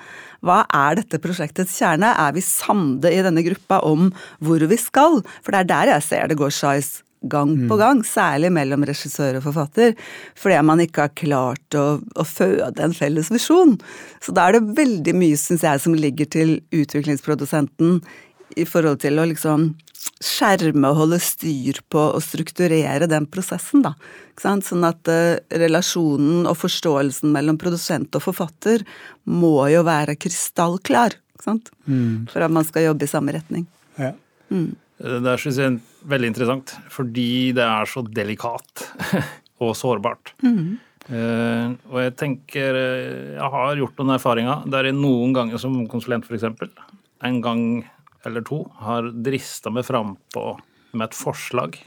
Hva 0.42 0.62
er 0.66 0.99
dette 1.00 1.22
prosjektets 1.22 1.78
kjerne? 1.78 2.12
Er 2.12 2.34
vi 2.37 2.44
samde 2.44 3.12
i 3.12 3.22
denne 3.25 3.44
gruppa 3.46 3.80
om 3.88 4.11
hvor 4.42 4.66
vi 4.68 4.80
skal? 4.80 5.22
For 5.40 5.54
det 5.54 5.62
er 5.62 5.72
der 5.72 5.96
jeg 5.96 6.08
ser 6.11 6.28
det 6.28 6.40
går 6.40 6.54
skeis 6.54 6.99
gang 7.23 7.55
på 7.69 7.76
mm. 7.76 7.81
gang, 7.81 8.02
særlig 8.07 8.52
mellom 8.55 8.87
regissør 8.88 9.38
og 9.38 9.47
forfatter, 9.47 9.95
fordi 10.38 10.59
man 10.67 10.83
ikke 10.85 11.07
har 11.07 11.14
klart 11.19 11.79
å, 11.79 11.87
å 12.02 12.26
føde 12.26 12.83
en 12.83 12.97
felles 12.97 13.31
visjon. 13.33 13.76
Så 14.25 14.35
da 14.35 14.49
er 14.49 14.59
det 14.59 14.76
veldig 14.79 15.14
mye, 15.19 15.38
syns 15.41 15.64
jeg, 15.67 15.83
som 15.85 15.97
ligger 15.97 16.29
til 16.33 16.59
utviklingsprodusenten 16.75 18.00
i 18.61 18.67
forhold 18.69 19.00
til 19.05 19.21
å 19.21 19.26
liksom 19.31 19.73
skjerme 20.23 20.91
og 20.91 20.99
holde 20.99 21.19
styr 21.23 21.78
på 21.93 22.02
og 22.17 22.23
strukturere 22.25 23.08
den 23.11 23.26
prosessen, 23.30 23.85
da. 23.85 23.95
Sånn 24.41 24.87
at 24.87 25.11
uh, 25.11 25.39
relasjonen 25.63 26.47
og 26.50 26.58
forståelsen 26.58 27.32
mellom 27.35 27.58
produsent 27.61 28.15
og 28.19 28.25
forfatter 28.25 28.82
må 29.30 29.69
jo 29.73 29.85
være 29.87 30.19
krystallklar, 30.19 31.17
ikke 31.35 31.47
sant? 31.47 31.73
Mm. 31.87 32.28
For 32.32 32.45
at 32.45 32.54
man 32.54 32.67
skal 32.67 32.91
jobbe 32.91 33.06
i 33.06 33.13
samme 33.13 33.35
retning. 33.37 33.67
Ja. 34.00 34.13
Mm. 34.52 34.73
Det 35.02 35.34
syns 35.43 35.58
jeg 35.58 35.67
er 35.67 36.08
veldig 36.12 36.28
interessant, 36.30 36.73
fordi 36.93 37.50
det 37.56 37.65
er 37.67 37.88
så 37.91 38.04
delikat 38.06 38.84
og 39.62 39.75
sårbart. 39.78 40.34
Mm. 40.47 40.78
Uh, 41.02 41.75
og 41.91 41.97
jeg 41.99 42.12
tenker 42.15 42.76
eh, 42.78 43.32
Jeg 43.34 43.49
har 43.50 43.73
gjort 43.75 43.97
noen 43.99 44.12
erfaringer 44.15 44.69
der 44.71 44.86
jeg 44.86 44.95
noen 44.95 45.32
ganger 45.34 45.58
som 45.58 45.75
konsulent 45.91 46.28
f.eks. 46.28 46.45
en 47.26 47.41
gang 47.43 47.65
eller 48.23 48.45
to 48.47 48.60
har 48.78 49.08
drista 49.10 49.73
meg 49.75 49.82
frampå 49.88 50.45
med 50.95 51.08
et 51.08 51.19
forslag 51.19 51.80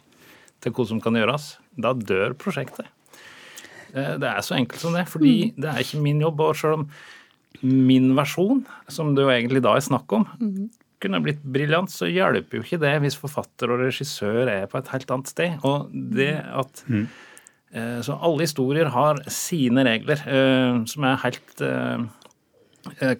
til 0.59 0.75
hva 0.75 0.87
som 0.89 0.99
kan 0.99 1.15
gjøres. 1.15 1.53
Da 1.79 1.93
dør 1.95 2.35
prosjektet. 2.35 2.91
Uh, 3.95 4.19
det 4.19 4.33
er 4.33 4.43
så 4.43 4.59
enkelt 4.59 4.83
som 4.83 4.97
det, 4.97 5.07
fordi 5.07 5.35
mm. 5.53 5.61
det 5.63 5.71
er 5.71 5.85
ikke 5.85 6.03
min 6.03 6.19
jobb. 6.25 6.43
Og 6.49 6.59
selv 6.59 6.81
om 6.81 6.89
min 7.63 8.11
versjon, 8.17 8.65
som 8.91 9.15
det 9.15 9.23
jo 9.23 9.31
egentlig 9.31 9.63
da 9.63 9.77
er 9.77 9.87
snakk 9.87 10.11
om, 10.19 10.27
mm 10.41 10.65
kunne 11.03 11.21
blitt 11.23 11.43
briljant, 11.43 11.91
så 11.91 12.09
hjelper 12.09 12.59
jo 12.59 12.65
ikke 12.65 12.81
det 12.81 12.93
hvis 13.03 13.17
forfatter 13.19 13.71
og 13.73 13.83
regissør 13.83 14.49
er 14.51 14.67
på 14.71 14.79
et 14.79 14.91
helt 14.93 15.11
annet 15.15 15.31
sted. 15.31 15.57
Og 15.67 15.89
det 15.93 16.33
at 16.41 16.83
mm. 16.87 17.05
eh, 17.75 17.99
Så 18.05 18.17
alle 18.17 18.47
historier 18.47 18.91
har 18.93 19.21
sine 19.31 19.85
regler, 19.87 20.21
eh, 20.25 20.83
som 20.91 21.07
er 21.07 21.21
helt 21.25 21.65
eh, 21.65 22.05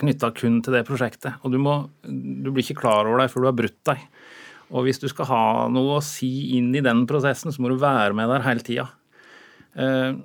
knytta 0.03 0.31
kun 0.37 0.61
til 0.65 0.77
det 0.77 0.85
prosjektet. 0.87 1.39
Og 1.43 1.55
du, 1.55 1.59
må, 1.61 1.77
du 2.03 2.51
blir 2.51 2.63
ikke 2.65 2.81
klar 2.83 3.07
over 3.07 3.23
deg 3.23 3.33
før 3.33 3.45
du 3.45 3.51
har 3.51 3.59
brutt 3.63 3.81
deg. 3.91 4.05
Og 4.73 4.87
hvis 4.87 5.01
du 5.01 5.07
skal 5.11 5.29
ha 5.29 5.43
noe 5.69 5.99
å 5.99 6.03
si 6.03 6.57
inn 6.57 6.71
i 6.73 6.83
den 6.83 7.03
prosessen, 7.09 7.53
så 7.53 7.61
må 7.61 7.69
du 7.69 7.77
være 7.81 8.15
med 8.17 8.31
der 8.31 8.45
hele 8.47 8.65
tida. 8.65 8.87
Eh, 9.75 10.15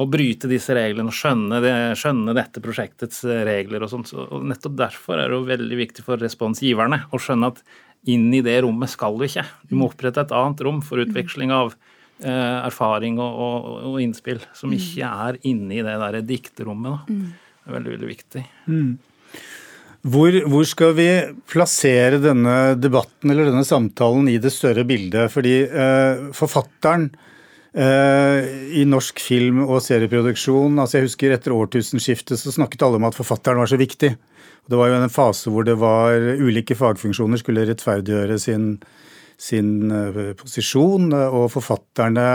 å 0.00 0.06
bryte 0.08 0.48
disse 0.50 0.74
reglene 0.76 1.12
og 1.12 1.16
skjønne, 1.16 1.60
det, 1.64 1.74
skjønne 2.00 2.34
dette 2.36 2.62
prosjektets 2.64 3.22
eh, 3.28 3.44
regler 3.48 3.84
og 3.84 3.92
sånt. 3.92 4.12
Og 4.16 4.42
nettopp 4.48 4.78
derfor 4.78 5.20
er 5.20 5.28
det 5.28 5.38
jo 5.38 5.46
veldig 5.48 5.78
viktig 5.82 6.04
for 6.06 6.20
responsgiverne 6.22 7.04
å 7.10 7.20
skjønne 7.20 7.52
at 7.52 7.62
inn 8.08 8.30
i 8.32 8.42
det 8.44 8.56
rommet 8.64 8.92
skal 8.92 9.18
du 9.20 9.26
ikke. 9.26 9.44
Du 9.68 9.76
må 9.76 9.90
opprette 9.90 10.24
et 10.24 10.36
annet 10.36 10.62
rom 10.64 10.80
for 10.84 11.02
utveksling 11.02 11.52
av 11.52 11.74
eh, 12.24 12.58
erfaring 12.64 13.20
og, 13.20 13.40
og, 13.44 13.70
og, 13.92 13.96
innspill 14.00 14.40
som 14.56 14.72
ikke 14.72 15.10
er 15.28 15.40
inne 15.48 15.80
i 15.80 15.84
det 15.84 15.96
der 16.00 16.20
dikterommet. 16.24 16.96
Da. 16.96 17.18
Det 17.60 17.68
er 17.68 17.76
veldig, 17.76 17.96
veldig 17.96 18.12
viktig. 18.14 18.44
Mm. 18.72 18.92
Hvor, 20.00 20.36
hvor, 20.48 20.64
skal 20.64 20.94
vi 20.96 21.08
plassere 21.50 22.22
denne 22.22 22.54
debatten 22.80 23.34
eller 23.34 23.50
denne 23.50 23.66
samtalen 23.68 24.30
i 24.32 24.38
det 24.40 24.52
større 24.54 24.86
bildet? 24.88 25.28
Fordi 25.34 25.58
eh, 25.68 26.30
forfatteren 26.36 27.10
i 27.70 28.82
norsk 28.82 29.20
film- 29.22 29.62
og 29.62 29.78
serieproduksjon. 29.84 30.74
altså 30.82 30.98
Jeg 30.98 31.06
husker 31.06 31.34
etter 31.36 31.54
årtusenskiftet 31.54 32.40
så 32.40 32.50
snakket 32.50 32.82
alle 32.82 32.98
om 32.98 33.06
at 33.06 33.14
forfatteren 33.14 33.62
var 33.62 33.70
så 33.70 33.78
viktig. 33.78 34.10
Det 34.70 34.78
var 34.78 34.90
jo 34.90 35.00
en 35.00 35.12
fase 35.12 35.50
hvor 35.50 35.66
det 35.66 35.74
var 35.80 36.14
ulike 36.38 36.76
fagfunksjoner 36.78 37.40
skulle 37.40 37.64
rettferdiggjøre 37.66 38.36
sin, 38.38 38.74
sin 39.40 39.90
eh, 39.90 40.20
posisjon, 40.38 41.10
og 41.10 41.48
forfatterne 41.54 42.28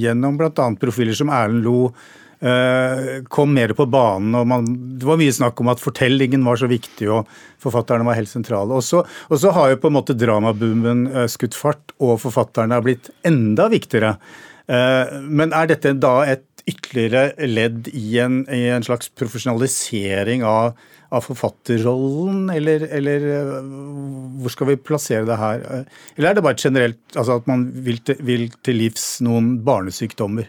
gjennom 0.00 0.36
bl.a. 0.40 0.68
profiler 0.80 1.16
som 1.16 1.32
Erlend 1.32 1.64
Lo 1.64 1.78
eh, 2.44 3.24
kom 3.32 3.54
mer 3.56 3.72
på 3.78 3.88
banen. 3.88 4.36
og 4.36 4.48
man, 4.50 4.68
Det 5.00 5.08
var 5.08 5.20
mye 5.20 5.36
snakk 5.40 5.64
om 5.64 5.72
at 5.72 5.80
fortellingen 5.80 6.44
var 6.44 6.60
så 6.60 6.68
viktig, 6.68 7.08
og 7.08 7.30
forfatterne 7.64 8.04
var 8.04 8.20
helt 8.20 8.32
sentrale. 8.32 8.76
Og 8.76 8.84
så, 8.84 9.00
og 9.04 9.40
så 9.40 9.54
har 9.56 9.72
jo 9.72 9.80
på 9.80 9.92
en 9.92 10.00
måte 10.02 10.18
dramaboomen 10.20 11.06
skutt 11.32 11.56
fart, 11.56 11.96
og 11.96 12.18
forfatterne 12.26 12.76
har 12.76 12.84
blitt 12.84 13.08
enda 13.24 13.70
viktigere. 13.72 14.18
Eh, 14.70 15.14
men 15.28 15.52
er 15.52 15.68
dette 15.68 15.92
da 16.00 16.16
et 16.28 16.44
ytterligere 16.64 17.48
ledd 17.48 17.90
i 17.92 18.18
en, 18.24 18.42
i 18.48 18.64
en 18.72 18.84
slags 18.86 19.10
profesjonalisering 19.18 20.44
av, 20.48 20.78
av 21.12 21.26
forfatterrollen, 21.26 22.48
eller, 22.54 22.86
eller, 22.88 23.26
eh, 23.36 23.58
hvor 24.40 24.54
skal 24.54 24.72
vi 24.72 24.80
plassere 24.80 25.28
det 25.28 25.38
her? 25.40 25.64
Eh, 25.68 26.02
eller 26.16 26.30
er 26.30 26.38
det 26.38 26.46
bare 26.46 26.60
generelt 26.60 27.18
altså 27.18 27.40
at 27.40 27.50
man 27.50 27.68
vil 27.84 28.00
til, 28.06 28.20
vil 28.24 28.48
til 28.64 28.80
livs 28.80 29.08
noen 29.24 29.58
barnesykdommer? 29.66 30.48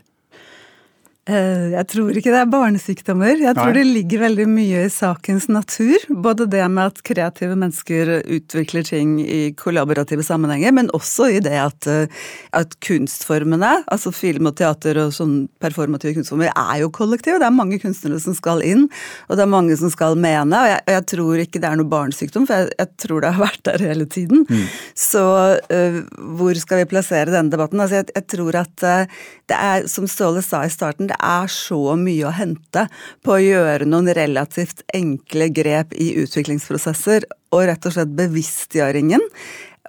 Eh, 1.26 1.72
jeg 1.74 1.88
tror 1.90 2.14
ikke 2.14 2.30
det 2.30 2.38
er 2.38 2.50
barnesykdommer. 2.52 3.40
Jeg 3.42 3.58
tror 3.58 3.72
Nei. 3.72 3.80
det 3.80 3.86
ligger 3.88 4.22
veldig 4.28 4.46
mye 4.46 4.84
i 4.86 4.92
sakens 4.94 5.48
natur. 5.50 6.04
Både 6.22 6.46
det 6.46 6.62
med 6.70 6.92
at 6.92 7.02
kreative 7.08 7.56
mennesker 7.58 8.12
utvikler 8.22 8.86
ting 8.86 9.16
i 9.24 9.40
kollaborative 9.58 10.22
sammenhenger, 10.26 10.76
men 10.78 10.92
også 10.94 11.32
i 11.34 11.40
det 11.42 11.56
at, 11.58 11.90
eh, 11.90 12.06
at 12.54 12.78
kunstformene, 12.86 13.72
altså 13.90 14.14
film 14.14 14.52
og 14.52 14.60
teater 14.60 15.00
og 15.02 15.16
sånn 15.18 15.48
performative 15.64 16.14
kunstformer, 16.20 16.52
er 16.54 16.84
jo 16.84 16.92
kollektive. 16.94 17.42
Det 17.42 17.50
er 17.50 17.58
mange 17.58 17.82
kunstnere 17.82 18.22
som 18.22 18.38
skal 18.38 18.62
inn, 18.62 18.86
og 19.26 19.40
det 19.40 19.48
er 19.48 19.54
mange 19.56 19.80
som 19.82 19.90
skal 19.90 20.14
mene. 20.14 20.62
Og 20.62 20.70
jeg, 20.76 20.86
jeg 20.94 21.06
tror 21.16 21.42
ikke 21.42 21.64
det 21.64 21.72
er 21.72 21.82
noe 21.82 21.90
barnesykdom, 21.90 22.46
for 22.46 22.62
jeg, 22.62 22.76
jeg, 22.78 22.92
tror 23.02 23.26
det 23.26 23.34
har 23.34 23.48
vært 23.48 23.66
der 23.66 23.82
hele 23.82 24.06
tiden. 24.06 24.46
Mm. 24.46 24.70
Så 24.94 25.26
uh, 25.58 26.00
hvor 26.38 26.62
skal 26.62 26.84
vi 26.84 26.90
plassere 26.94 27.34
denne 27.34 27.50
debatten? 27.50 27.82
Altså, 27.82 28.04
jeg, 28.04 28.14
jeg 28.14 28.30
tror 28.30 28.62
at 28.62 28.86
uh, 28.86 29.26
det 29.50 29.58
er, 29.58 29.90
som 29.90 30.06
Ståle 30.10 30.46
sa 30.46 30.62
i 30.66 30.72
starten, 30.74 31.10
det 31.16 31.24
er 31.24 31.52
så 31.52 31.96
mye 32.00 32.28
å 32.28 32.34
hente 32.36 32.88
på 33.24 33.36
å 33.36 33.44
gjøre 33.44 33.88
noen 33.88 34.12
relativt 34.18 34.84
enkle 34.96 35.48
grep 35.54 35.94
i 35.96 36.12
utviklingsprosesser, 36.20 37.28
og 37.56 37.68
rett 37.70 37.88
og 37.88 37.96
slett 37.96 38.12
bevisstgjøringen. 38.18 39.24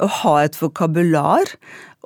Å 0.05 0.09
ha 0.21 0.35
et 0.45 0.59
vokabular 0.61 1.51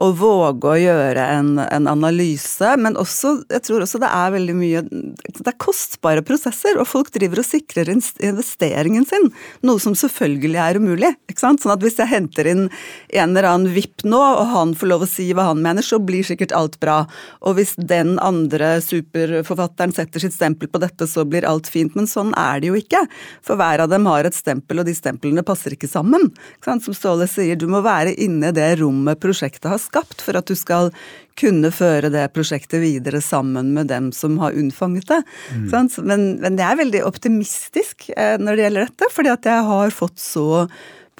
å 0.00 0.08
våge 0.16 0.68
å 0.70 0.78
gjøre 0.80 1.24
en, 1.36 1.50
en, 1.60 1.88
analyse, 1.90 2.70
men 2.80 2.96
også, 3.00 3.34
jeg 3.52 3.64
tror 3.66 3.84
også 3.84 4.00
det 4.00 4.08
er 4.08 4.32
veldig 4.32 4.54
mye 4.56 4.82
Det 4.88 5.44
er 5.44 5.56
kostbare 5.60 6.24
prosesser, 6.24 6.78
og 6.80 6.88
folk 6.88 7.10
driver 7.12 7.42
og 7.42 7.48
sikrer 7.48 7.90
investeringen 7.92 9.04
sin. 9.08 9.28
Noe 9.66 9.80
som 9.82 9.96
selvfølgelig 9.98 10.60
er 10.62 10.80
umulig. 10.80 11.10
ikke 11.28 11.42
sant? 11.42 11.60
Sånn 11.62 11.74
at 11.74 11.84
hvis 11.84 11.98
jeg 12.00 12.10
henter 12.10 12.48
inn 12.48 12.62
en 12.68 13.34
eller 13.34 13.48
annen 13.50 13.74
VIP 13.74 14.06
nå, 14.08 14.20
og 14.20 14.54
han 14.54 14.72
får 14.78 14.90
lov 14.90 15.04
å 15.04 15.10
si 15.10 15.28
hva 15.36 15.50
han 15.50 15.60
mener, 15.64 15.84
så 15.84 16.00
blir 16.00 16.24
sikkert 16.26 16.54
alt 16.56 16.78
bra. 16.80 17.02
Og 17.44 17.58
hvis 17.58 17.74
den 17.76 18.16
andre 18.24 18.78
superforfatteren 18.84 19.92
setter 19.96 20.24
sitt 20.24 20.36
stempel 20.36 20.70
på 20.72 20.80
dette, 20.80 21.08
så 21.10 21.26
blir 21.28 21.48
alt 21.48 21.68
fint. 21.68 21.96
Men 21.98 22.08
sånn 22.08 22.32
er 22.40 22.62
det 22.62 22.72
jo 22.72 22.80
ikke. 22.80 23.04
For 23.44 23.60
hver 23.60 23.84
av 23.84 23.92
dem 23.92 24.08
har 24.08 24.28
et 24.28 24.36
stempel, 24.36 24.80
og 24.80 24.88
de 24.88 24.96
stemplene 24.96 25.44
passer 25.46 25.76
ikke 25.76 25.90
sammen. 25.90 26.30
Ikke 26.56 26.72
sant? 26.72 26.88
Som 26.88 26.96
Ståle 26.96 27.28
sier, 27.28 27.60
du 27.60 27.68
må 27.70 27.82
være 27.84 28.16
inne 28.20 28.48
i 28.48 28.56
det 28.56 28.70
rommet 28.80 29.20
prosjektet 29.20 29.68
har 29.68 29.80
skapt 29.90 30.22
for 30.24 30.38
at 30.38 30.48
du 30.48 30.57
skal 30.59 30.92
kunne 31.40 31.70
føre 31.72 32.11
det 32.12 32.26
prosjektet 32.35 32.83
videre 32.83 33.20
sammen 33.24 33.72
med 33.76 33.90
dem 33.92 34.11
som 34.16 34.38
har 34.42 34.57
unnfanget 34.57 35.09
det. 35.11 35.20
Mm. 35.57 35.68
Men, 36.07 36.24
men, 36.42 36.59
jeg 36.59 36.66
er 36.68 36.81
veldig 36.83 37.05
optimistisk 37.09 38.11
eh, 38.16 38.37
når 38.40 38.57
det 38.57 38.66
gjelder 38.66 38.88
dette, 38.88 39.12
fordi 39.14 39.35
at 39.35 39.50
jeg 39.50 39.68
har 39.70 39.94
fått 39.94 40.20
så 40.20 40.48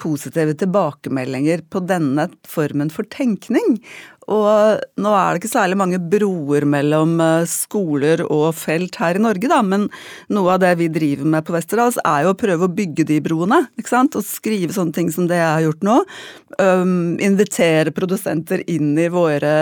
positive 0.01 0.55
tilbakemeldinger 0.57 1.61
på 1.69 1.83
denne 1.85 2.27
formen 2.47 2.89
for 2.93 3.07
tenkning. 3.13 3.77
Og 4.29 4.81
nå 5.01 5.11
er 5.17 5.33
det 5.33 5.41
ikke 5.41 5.49
særlig 5.49 5.77
mange 5.81 5.97
broer 6.11 6.65
mellom 6.69 7.15
eh, 7.23 7.47
skoler 7.49 8.21
og 8.27 8.53
felt 8.53 8.99
her 9.01 9.17
i 9.17 9.23
Norge, 9.23 9.49
da, 9.49 9.61
men 9.65 9.87
noe 10.29 10.53
av 10.53 10.61
det 10.61 10.75
vi 10.77 10.91
driver 10.93 11.29
med 11.33 11.47
på 11.47 11.55
Westerdals, 11.55 11.97
er 12.05 12.27
jo 12.27 12.35
å 12.35 12.37
prøve 12.37 12.67
å 12.67 12.73
bygge 12.75 13.07
de 13.09 13.17
broene. 13.23 13.63
ikke 13.81 13.93
sant? 13.95 14.17
Og 14.19 14.27
skrive 14.27 14.75
sånne 14.75 14.93
ting 14.93 15.09
som 15.13 15.25
det 15.29 15.39
jeg 15.39 15.49
har 15.49 15.65
gjort 15.65 15.87
nå. 15.87 15.97
Um, 16.61 16.93
invitere 17.23 17.93
produsenter 17.95 18.61
inn 18.69 18.93
i 18.99 19.07
våre, 19.11 19.55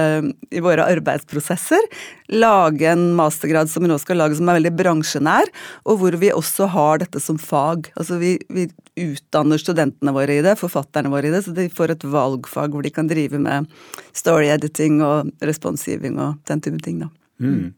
i 0.51 0.63
våre 0.65 0.89
arbeidsprosesser. 0.91 1.87
Lage 2.35 2.91
en 2.91 3.13
mastergrad 3.17 3.71
som 3.71 3.85
vi 3.85 3.89
nå 3.89 3.97
skal 4.01 4.19
lage 4.19 4.37
som 4.37 4.49
er 4.51 4.59
veldig 4.59 4.75
bransjenær, 4.75 5.49
og 5.87 6.03
hvor 6.03 6.19
vi 6.19 6.33
også 6.35 6.67
har 6.75 6.99
dette 7.05 7.23
som 7.23 7.39
fag. 7.39 7.89
Altså 7.95 8.19
vi, 8.19 8.35
vi 8.51 8.67
utdanner 8.99 9.61
studentene 9.61 10.13
våre 10.13 10.35
i 10.35 10.43
det, 10.45 10.57
forfatterne 10.59 11.11
våre 11.13 11.29
i 11.29 11.33
det, 11.33 11.45
så 11.45 11.55
de 11.55 11.69
får 11.71 11.95
et 11.95 12.05
valgfag 12.11 12.75
hvor 12.75 12.85
de 12.85 12.91
kan 12.93 13.07
drive 13.09 13.39
med 13.39 13.69
story 14.17 14.48
editing 14.53 14.99
og 15.05 15.31
responsgiving 15.45 16.19
og 16.21 16.39
den 16.49 16.63
type 16.63 16.81
ting, 16.85 17.03
da. 17.03 17.09
Mm. 17.39 17.71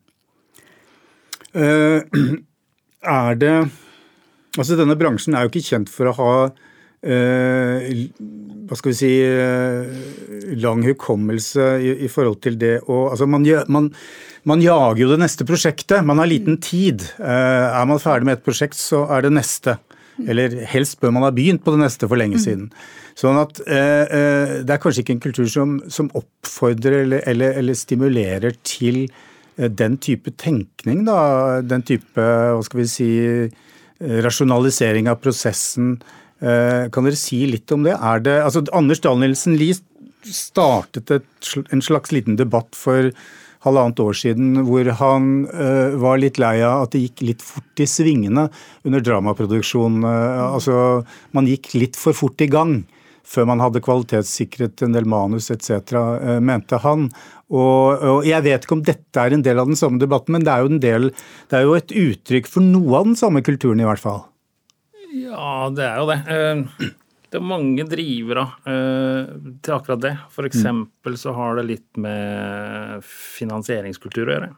Uh, 1.52 2.02
er 3.22 3.40
det 3.40 3.56
Altså, 4.58 4.76
denne 4.76 4.98
bransjen 5.00 5.36
er 5.36 5.46
jo 5.46 5.52
ikke 5.52 5.64
kjent 5.64 5.90
for 5.92 6.10
å 6.10 6.16
ha 6.18 6.32
uh, 6.52 7.86
hva 8.68 8.78
skal 8.80 8.92
vi 8.92 8.98
si 9.00 9.12
uh, 9.24 9.88
lang 10.60 10.84
hukommelse 10.84 11.68
i, 11.80 11.94
i, 12.04 12.10
forhold 12.12 12.42
til 12.44 12.58
det 12.60 12.74
å 12.84 13.06
Altså, 13.14 13.30
man, 13.32 13.48
man, 13.72 13.88
man, 14.48 14.64
jager 14.64 15.06
jo 15.06 15.10
det 15.14 15.22
neste 15.24 15.48
prosjektet. 15.48 16.04
Man 16.08 16.20
har 16.20 16.28
liten 16.28 16.60
tid. 16.64 17.08
er 17.20 17.88
man 17.88 18.04
ferdig 18.04 18.28
med 18.28 18.40
et 18.40 18.46
prosjekt, 18.48 18.80
så 18.80 19.06
er 19.12 19.24
det 19.24 19.34
neste. 19.40 19.78
Eller 20.30 20.54
helst 20.70 21.00
bør 21.02 21.14
man 21.16 21.26
ha 21.26 21.32
begynt 21.36 21.64
på 21.66 21.74
det 21.76 21.82
neste 21.84 22.10
for 22.10 22.20
lenge 22.20 22.40
siden. 22.42 22.70
Sånn 23.18 23.40
at 23.42 23.60
eh, 23.66 24.06
eh, 24.06 24.54
det 24.66 24.76
er 24.76 24.82
kanskje 24.82 25.04
ikke 25.04 25.16
en 25.18 25.26
kultur 25.26 25.50
som, 25.52 25.76
som 25.92 26.10
oppfordrer 26.18 27.02
eller, 27.04 27.26
eller, 27.30 27.58
eller, 27.60 27.78
stimulerer 27.78 28.56
til 28.68 29.04
eh, 29.06 29.68
den 29.68 29.98
type 30.02 30.34
tenkning, 30.42 31.04
da. 31.10 31.60
Den 31.66 31.86
type, 31.88 32.22
hva 32.22 32.62
skal 32.66 32.84
vi 32.84 32.88
si, 32.90 33.12
eh, 33.36 34.18
rasjonalisering 34.26 35.12
av 35.12 35.20
prosessen. 35.24 35.98
Eh, 36.42 36.88
kan 36.94 37.06
dere 37.06 37.20
si 37.20 37.44
litt 37.50 37.72
om 37.76 37.86
det? 37.86 37.98
Det 38.26 38.40
altså 38.42 38.64
Anders 38.74 39.04
Dahl-Nielsen 39.04 39.60
Lie 39.60 39.78
startet 40.26 41.12
et, 41.14 41.54
en 41.74 41.82
slags 41.82 42.14
liten 42.14 42.38
debatt 42.40 42.78
for 42.78 43.12
halvannet 43.66 44.00
år 44.02 44.18
siden 44.18 44.64
hvor 44.68 44.88
han 45.02 45.28
uh, 45.52 45.98
var 46.02 46.22
litt 46.22 46.40
lei 46.42 46.58
av 46.66 46.88
at 46.88 46.96
det 46.96 47.04
gikk 47.06 47.26
litt 47.28 47.46
fort 47.46 47.82
i 47.82 47.88
svingene 47.90 48.48
under 48.88 49.04
dramaproduksjonen. 49.06 50.06
Uh, 50.06 50.56
altså, 50.56 50.78
man 51.36 51.50
gikk 51.50 51.74
litt 51.78 52.00
for 52.00 52.18
fort 52.18 52.42
i 52.42 52.50
gang 52.52 52.82
før 53.32 53.46
man 53.52 53.62
hadde 53.64 53.84
kvalitetssikret 53.86 54.82
en 54.84 54.96
del 54.96 55.06
manus 55.08 55.52
etc., 55.54 55.94
uh, 55.94 56.02
eh, 56.18 56.40
mente 56.44 56.80
han. 56.84 57.06
Og, 57.52 58.02
og, 58.02 58.26
Jeg 58.28 58.44
vet 58.48 58.66
ikke 58.66 58.78
om 58.80 58.84
dette 58.88 59.22
er 59.22 59.36
en 59.36 59.46
del 59.46 59.62
av 59.62 59.70
den 59.70 59.80
samme 59.80 60.02
debatten, 60.02 60.36
men 60.36 60.48
det 60.48 60.56
er, 60.56 60.74
del, 60.82 61.12
det 61.52 61.60
er 61.60 61.68
jo 61.68 61.78
et 61.78 61.94
uttrykk 61.94 62.50
for 62.50 62.66
noe 62.66 62.98
av 62.98 63.12
den 63.12 63.20
samme 63.20 63.44
kulturen, 63.46 63.84
i 63.84 63.88
hvert 63.88 64.02
fall. 64.02 64.24
Ja, 65.12 65.68
det 65.76 65.86
er 65.86 66.00
jo 66.00 66.10
det. 66.10 66.92
Det 67.32 67.40
er 67.40 67.48
mange 67.48 67.86
drivere 67.88 68.44
uh, 68.68 69.30
til 69.64 69.76
akkurat 69.78 70.04
det. 70.04 70.16
For 70.34 70.48
eksempel 70.48 71.16
så 71.20 71.32
har 71.38 71.60
det 71.60 71.70
litt 71.70 72.00
med 72.02 73.06
finansieringskultur 73.08 74.28
å 74.28 74.34
gjøre. 74.36 74.50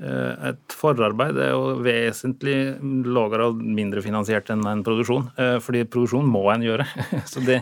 Uh, 0.00 0.52
et 0.52 0.76
forarbeid 0.78 1.36
er 1.42 1.50
jo 1.50 1.80
vesentlig 1.82 2.54
lavere 3.10 3.50
og 3.50 3.58
mindre 3.58 4.04
finansiert 4.04 4.52
enn 4.54 4.62
en 4.70 4.84
produksjon. 4.86 5.32
Uh, 5.34 5.56
fordi 5.60 5.82
produksjon 5.90 6.30
må 6.30 6.44
en 6.54 6.68
gjøre. 6.68 6.86
så, 7.32 7.42
det, 7.42 7.58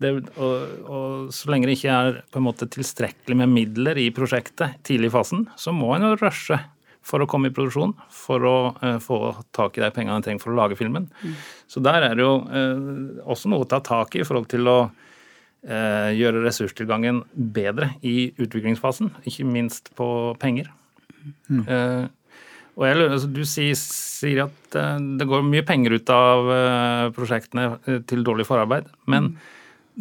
det, 0.00 0.14
og, 0.40 0.56
og, 0.88 1.28
så 1.36 1.52
lenge 1.52 1.68
det 1.68 1.76
ikke 1.76 1.98
er 2.00 2.22
på 2.32 2.40
en 2.40 2.48
måte 2.48 2.70
tilstrekkelig 2.72 3.42
med 3.44 3.52
midler 3.52 4.00
i 4.00 4.08
prosjektet 4.16 4.80
tidlig 4.88 5.12
i 5.12 5.16
fasen, 5.18 5.44
så 5.60 5.76
må 5.76 5.92
en 5.98 6.08
jo 6.08 6.16
rushe 6.16 6.62
for 7.06 7.22
å 7.22 7.28
komme 7.30 7.50
i 7.50 7.54
produksjon, 7.54 7.94
for 8.12 8.46
å 8.46 8.56
uh, 8.80 8.96
få 9.02 9.20
tak 9.54 9.78
i 9.78 9.84
de 9.84 9.90
pengene 9.94 10.18
en 10.18 10.24
trenger 10.24 10.42
for 10.42 10.54
å 10.54 10.58
lage 10.58 10.78
filmen. 10.78 11.06
Mm. 11.22 11.36
Så 11.70 11.82
der 11.84 12.08
er 12.08 12.16
det 12.18 12.24
jo 12.24 12.40
uh, 12.42 13.22
også 13.30 13.52
noe 13.52 13.66
å 13.66 13.70
ta 13.70 13.80
tak 13.84 14.16
i 14.16 14.24
i 14.24 14.26
forhold 14.26 14.48
til 14.50 14.66
å 14.70 14.78
uh, 14.88 16.10
gjøre 16.16 16.42
ressurstilgangen 16.42 17.22
bedre 17.34 17.92
i 18.06 18.32
utviklingsfasen, 18.34 19.12
ikke 19.28 19.46
minst 19.48 19.92
på 19.98 20.08
penger. 20.42 20.72
Mm. 21.50 21.64
og 22.78 22.82
jeg, 22.86 22.96
altså, 23.02 23.28
Du 23.34 23.40
sier, 23.50 23.72
sier 23.74 24.44
at 24.44 24.76
det 25.18 25.26
går 25.26 25.40
mye 25.42 25.64
penger 25.66 25.96
ut 25.96 26.10
av 26.14 26.50
prosjektene 27.16 27.96
til 28.06 28.22
dårlig 28.22 28.46
forarbeid, 28.46 28.86
men 29.10 29.32
mm. 29.32 29.48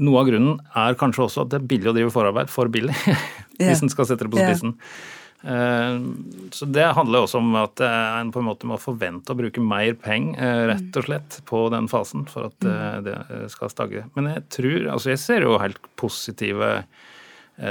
noe 0.05 0.21
av 0.21 0.29
grunnen 0.29 0.59
er 0.77 0.99
kanskje 0.99 1.23
også 1.25 1.47
at 1.47 1.55
det 1.55 1.63
er 1.63 1.65
billig 1.71 1.89
å 1.89 1.95
drive 1.97 2.13
forarbeid 2.13 2.53
for 2.53 2.69
billig, 2.69 2.93
hvis 3.57 3.81
en 3.81 3.89
skal 3.89 4.05
sette 4.05 4.27
det 4.27 4.35
på 4.35 4.43
spissen. 4.43 4.75
Yeah. 4.77 5.24
Eh, 5.45 5.99
så 6.51 6.65
det 6.65 6.85
handler 6.97 7.25
også 7.25 7.37
om 7.37 7.55
at 7.59 7.81
en 7.85 8.31
på 8.33 8.41
en 8.41 8.47
måte 8.47 8.65
må 8.65 8.79
forvente 8.81 9.29
å 9.29 9.37
bruke 9.37 9.61
mer 9.61 9.93
penger, 10.01 10.39
eh, 10.41 10.61
rett 10.71 10.97
og 10.97 11.05
slett, 11.05 11.39
på 11.45 11.67
den 11.73 11.89
fasen 11.91 12.25
for 12.29 12.49
at 12.49 12.65
eh, 12.65 13.01
det 13.05 13.17
skal 13.53 13.69
stagge. 13.73 14.07
Men 14.17 14.31
jeg 14.33 14.47
tror 14.57 14.87
Altså, 14.95 15.11
jeg 15.11 15.21
ser 15.21 15.45
jo 15.45 15.59
helt 15.61 15.81
positive 15.99 16.85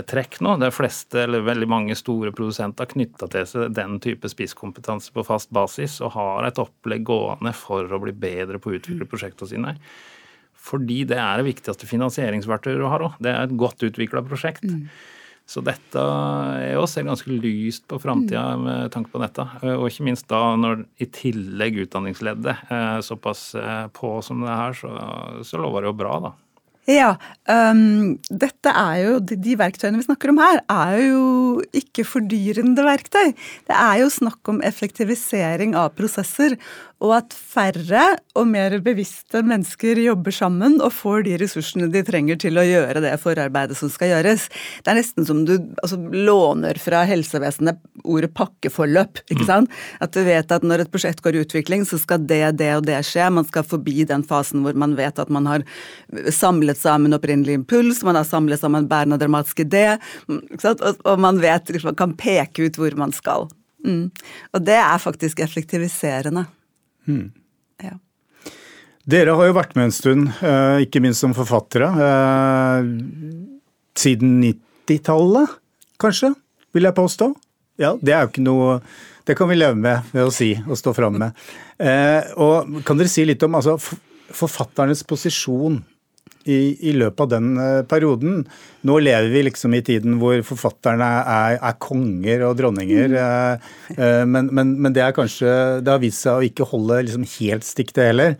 trekk 0.08 0.38
nå. 0.40 0.54
De 0.62 0.70
fleste, 0.72 1.18
eller 1.26 1.44
veldig 1.44 1.66
mange 1.68 1.96
store 1.98 2.30
produsenter 2.32 2.88
knytta 2.88 3.26
til 3.32 3.48
seg 3.48 3.74
den 3.76 3.98
type 4.00 4.28
spisskompetanse 4.32 5.12
på 5.12 5.24
fast 5.26 5.50
basis 5.52 5.98
og 6.00 6.14
har 6.14 6.46
et 6.48 6.60
opplegg 6.60 7.04
gående 7.04 7.52
for 7.52 7.84
å 7.92 8.00
bli 8.00 8.14
bedre 8.16 8.60
på 8.62 8.72
å 8.72 8.78
utvikle 8.78 9.08
prosjektene 9.10 9.50
sine. 9.50 9.74
Fordi 10.64 11.02
det 11.10 11.18
er 11.20 11.42
det 11.42 11.50
viktigste 11.50 11.88
finansieringsverktøyet 11.90 12.80
du 12.80 12.86
har 12.88 13.04
òg. 13.04 13.20
Det 13.20 13.34
er 13.34 13.44
et 13.44 13.58
godt 13.60 13.84
utvikla 13.84 14.24
prosjekt. 14.24 14.64
Mm. 14.64 14.88
Så 15.44 15.60
dette 15.60 16.00
er 16.00 16.70
jo 16.72 16.84
også 16.86 17.02
ganske 17.04 17.34
lyst 17.36 17.84
på 17.90 17.98
framtida 18.00 18.54
mm. 18.56 18.62
med 18.64 18.92
tanke 18.94 19.12
på 19.12 19.20
dette. 19.20 19.44
Og 19.74 19.90
ikke 19.90 20.06
minst 20.06 20.28
da 20.30 20.40
når 20.56 20.86
i 21.04 21.08
tillegg 21.12 21.82
utdanningsleddet 21.84 22.72
er 22.72 23.04
såpass 23.04 23.50
eh, 23.60 23.84
på 23.92 24.16
som 24.24 24.40
det 24.40 24.48
er 24.48 24.62
her, 24.62 24.78
så, 24.78 24.94
så 25.44 25.60
lover 25.60 25.84
det 25.84 25.92
jo 25.92 25.98
bra, 26.00 26.16
da. 26.24 26.32
Ja. 26.90 27.14
Um, 27.48 28.18
dette 28.28 28.68
er 28.68 28.96
jo, 29.00 29.12
De 29.24 29.56
verktøyene 29.56 30.00
vi 30.00 30.06
snakker 30.06 30.32
om 30.32 30.40
her, 30.42 30.60
er 30.68 30.98
jo 31.00 31.24
ikke 31.76 32.04
fordyrende 32.08 32.84
verktøy. 32.84 33.32
Det 33.68 33.76
er 33.76 34.02
jo 34.02 34.10
snakk 34.12 34.52
om 34.52 34.60
effektivisering 34.64 35.76
av 35.80 35.94
prosesser. 35.96 36.58
Og 37.04 37.12
at 37.18 37.34
færre 37.36 38.04
og 38.38 38.46
mer 38.48 38.76
bevisste 38.84 39.42
mennesker 39.44 39.98
jobber 40.00 40.34
sammen 40.34 40.78
og 40.82 40.94
får 40.96 41.26
de 41.26 41.36
ressursene 41.42 41.90
de 41.92 42.00
trenger 42.06 42.38
til 42.40 42.56
å 42.58 42.64
gjøre 42.64 43.02
det 43.04 43.12
forarbeidet 43.20 43.76
som 43.78 43.90
skal 43.92 44.14
gjøres. 44.14 44.46
Det 44.82 44.92
er 44.92 44.98
nesten 44.98 45.28
som 45.28 45.42
du 45.46 45.54
altså, 45.82 45.98
låner 46.00 46.80
fra 46.80 47.02
helsevesenet 47.08 47.82
ordet 48.04 48.32
pakkeforløp. 48.36 49.20
ikke 49.28 49.44
mm. 49.44 49.50
sant? 49.50 49.76
At 50.04 50.16
du 50.16 50.22
vet 50.26 50.54
at 50.54 50.64
når 50.64 50.86
et 50.86 50.92
prosjekt 50.94 51.20
går 51.24 51.36
i 51.36 51.44
utvikling, 51.44 51.84
så 51.88 52.00
skal 52.00 52.24
det, 52.24 52.42
det 52.60 52.70
og 52.78 52.88
det 52.88 53.02
skje. 53.06 53.28
Man 53.36 53.48
skal 53.48 53.66
forbi 53.68 54.06
den 54.08 54.24
fasen 54.26 54.64
hvor 54.64 54.76
man 54.78 54.96
vet 54.98 55.20
at 55.20 55.32
man 55.32 55.48
har 55.50 55.66
samlet 56.32 56.80
sammen 56.80 57.16
opprinnelig 57.16 57.60
impuls, 57.60 58.02
man 58.06 58.16
har 58.18 58.26
samlet 58.28 58.62
sammen 58.62 58.88
bærende 58.88 59.20
dramatisk 59.20 59.64
idé, 59.66 59.98
og, 60.28 61.14
man 61.20 61.40
vet, 61.42 61.68
liksom, 61.74 61.94
kan 61.98 62.16
peke 62.18 62.68
ut 62.68 62.80
hvor 62.80 62.96
man 62.98 63.12
skal. 63.14 63.48
Mm. 63.84 64.08
Og 64.56 64.64
det 64.64 64.76
er 64.80 65.00
faktisk 65.02 65.42
effektiviserende. 65.44 66.46
Mm. 67.08 67.30
Ja. 67.84 67.96
Dere 69.04 69.36
har 69.36 69.50
jo 69.50 69.56
vært 69.56 69.74
med 69.76 69.90
en 69.90 69.94
stund, 69.94 70.28
eh, 70.40 70.84
ikke 70.86 71.02
minst 71.04 71.24
som 71.24 71.34
forfattere. 71.36 71.90
Eh, 72.06 72.90
siden 74.00 74.38
90-tallet, 74.42 75.58
kanskje, 76.00 76.34
vil 76.72 76.88
jeg 76.88 76.96
påstå. 76.96 77.34
Ja, 77.78 77.94
det 78.00 78.14
er 78.14 78.22
jo 78.22 78.30
ikke 78.30 78.44
noe 78.46 78.80
Det 79.24 79.34
kan 79.34 79.48
vi 79.48 79.56
leve 79.56 79.74
med 79.74 80.04
ved 80.12 80.26
å 80.28 80.30
si 80.30 80.50
og 80.68 80.76
stå 80.76 80.92
fram 80.92 81.14
med. 81.16 81.32
Eh, 81.80 82.28
og 82.36 82.82
kan 82.84 82.98
dere 83.00 83.08
si 83.08 83.24
litt 83.24 83.42
om 83.42 83.54
altså, 83.56 83.78
forfatternes 84.36 85.00
posisjon 85.08 85.78
i, 86.44 86.90
i, 86.90 86.92
løpet 86.96 87.24
av 87.24 87.30
den 87.32 87.50
uh, 87.58 87.82
perioden. 87.88 88.42
Nå 88.84 88.98
lever 89.02 89.30
vi 89.32 89.44
liksom 89.46 89.74
i 89.76 89.82
tiden 89.84 90.18
hvor 90.20 90.36
forfatterne 90.46 91.08
er, 91.20 91.58
er 91.58 91.76
konger 91.82 92.44
og 92.48 92.56
dronninger. 92.58 93.16
Uh, 93.16 93.70
uh, 93.96 94.22
men, 94.28 94.50
men, 94.52 94.74
men, 94.78 94.94
det 94.94 95.04
er 95.04 95.14
kanskje 95.16 95.50
Det 95.84 95.90
har 95.90 96.02
vist 96.02 96.24
seg 96.24 96.38
å 96.38 96.46
ikke 96.46 96.68
holde 96.68 97.02
liksom 97.06 97.26
helt 97.38 97.66
stikk, 97.66 97.94
det 97.96 98.10
heller. 98.10 98.36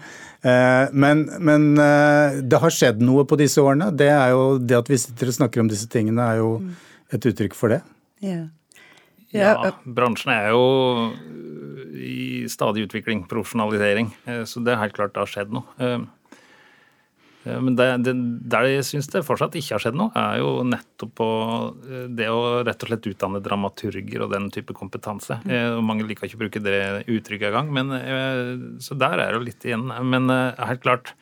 men, 0.92 1.22
men 1.40 1.62
det 2.44 2.58
har 2.60 2.72
skjedd 2.74 3.00
noe 3.00 3.22
på 3.24 3.38
disse 3.40 3.62
årene. 3.62 3.88
Det 3.96 4.10
er 4.12 4.34
jo 4.34 4.58
det 4.60 4.76
at 4.76 4.90
vi 4.92 4.98
sitter 5.00 5.30
og 5.30 5.36
snakker 5.38 5.62
om 5.62 5.70
disse 5.70 5.88
tingene, 5.88 6.26
er 6.34 6.42
jo 6.42 6.50
et 7.14 7.28
uttrykk 7.30 7.56
for 7.56 7.72
det. 7.72 7.80
Yeah. 8.20 8.50
Ja, 9.34 9.72
bransjen 9.96 10.30
er 10.34 10.52
jo 10.52 10.66
i 11.96 12.44
stadig 12.52 12.84
utvikling, 12.84 13.24
profesjonalisering. 13.30 14.12
Så 14.46 14.62
det 14.62 14.74
er 14.74 14.82
helt 14.82 14.94
klart 14.98 15.16
det 15.16 15.24
har 15.24 15.32
skjedd 15.32 15.56
noe. 15.56 15.88
Eh, 17.44 17.61
men 17.61 17.76
det, 17.76 17.87
det, 18.04 18.14
der 18.50 18.68
jeg 18.70 18.87
syns 18.88 19.11
det 19.12 19.24
fortsatt 19.26 19.57
ikke 19.59 19.76
har 19.76 19.85
skjedd 19.85 19.98
noe, 19.98 20.12
er 20.16 20.40
jo 20.40 20.50
nettopp 20.68 21.14
på 21.20 21.28
eh, 21.85 22.07
det 22.16 22.30
å 22.33 22.40
rett 22.64 22.85
og 22.85 22.90
slett 22.90 23.09
utdanne 23.12 23.42
dramaturger 23.44 24.26
og 24.26 24.35
den 24.35 24.50
type 24.54 24.76
kompetanse. 24.76 25.40
Mm. 25.44 25.54
Eh, 25.54 25.78
Mange 25.85 26.09
liker 26.09 26.28
ikke 26.28 26.40
å 26.40 26.44
bruke 26.44 26.64
det 26.64 26.83
uttrykket 27.04 27.50
engang, 27.50 27.72
men, 27.74 27.92
så 28.83 28.96
der 28.98 29.20
er 29.20 29.33
det 29.33 29.38
jo 29.38 29.46
litt 29.48 29.64
igjen. 29.66 29.90
Men 30.09 30.30
helt 30.30 30.83
klart, 30.85 31.12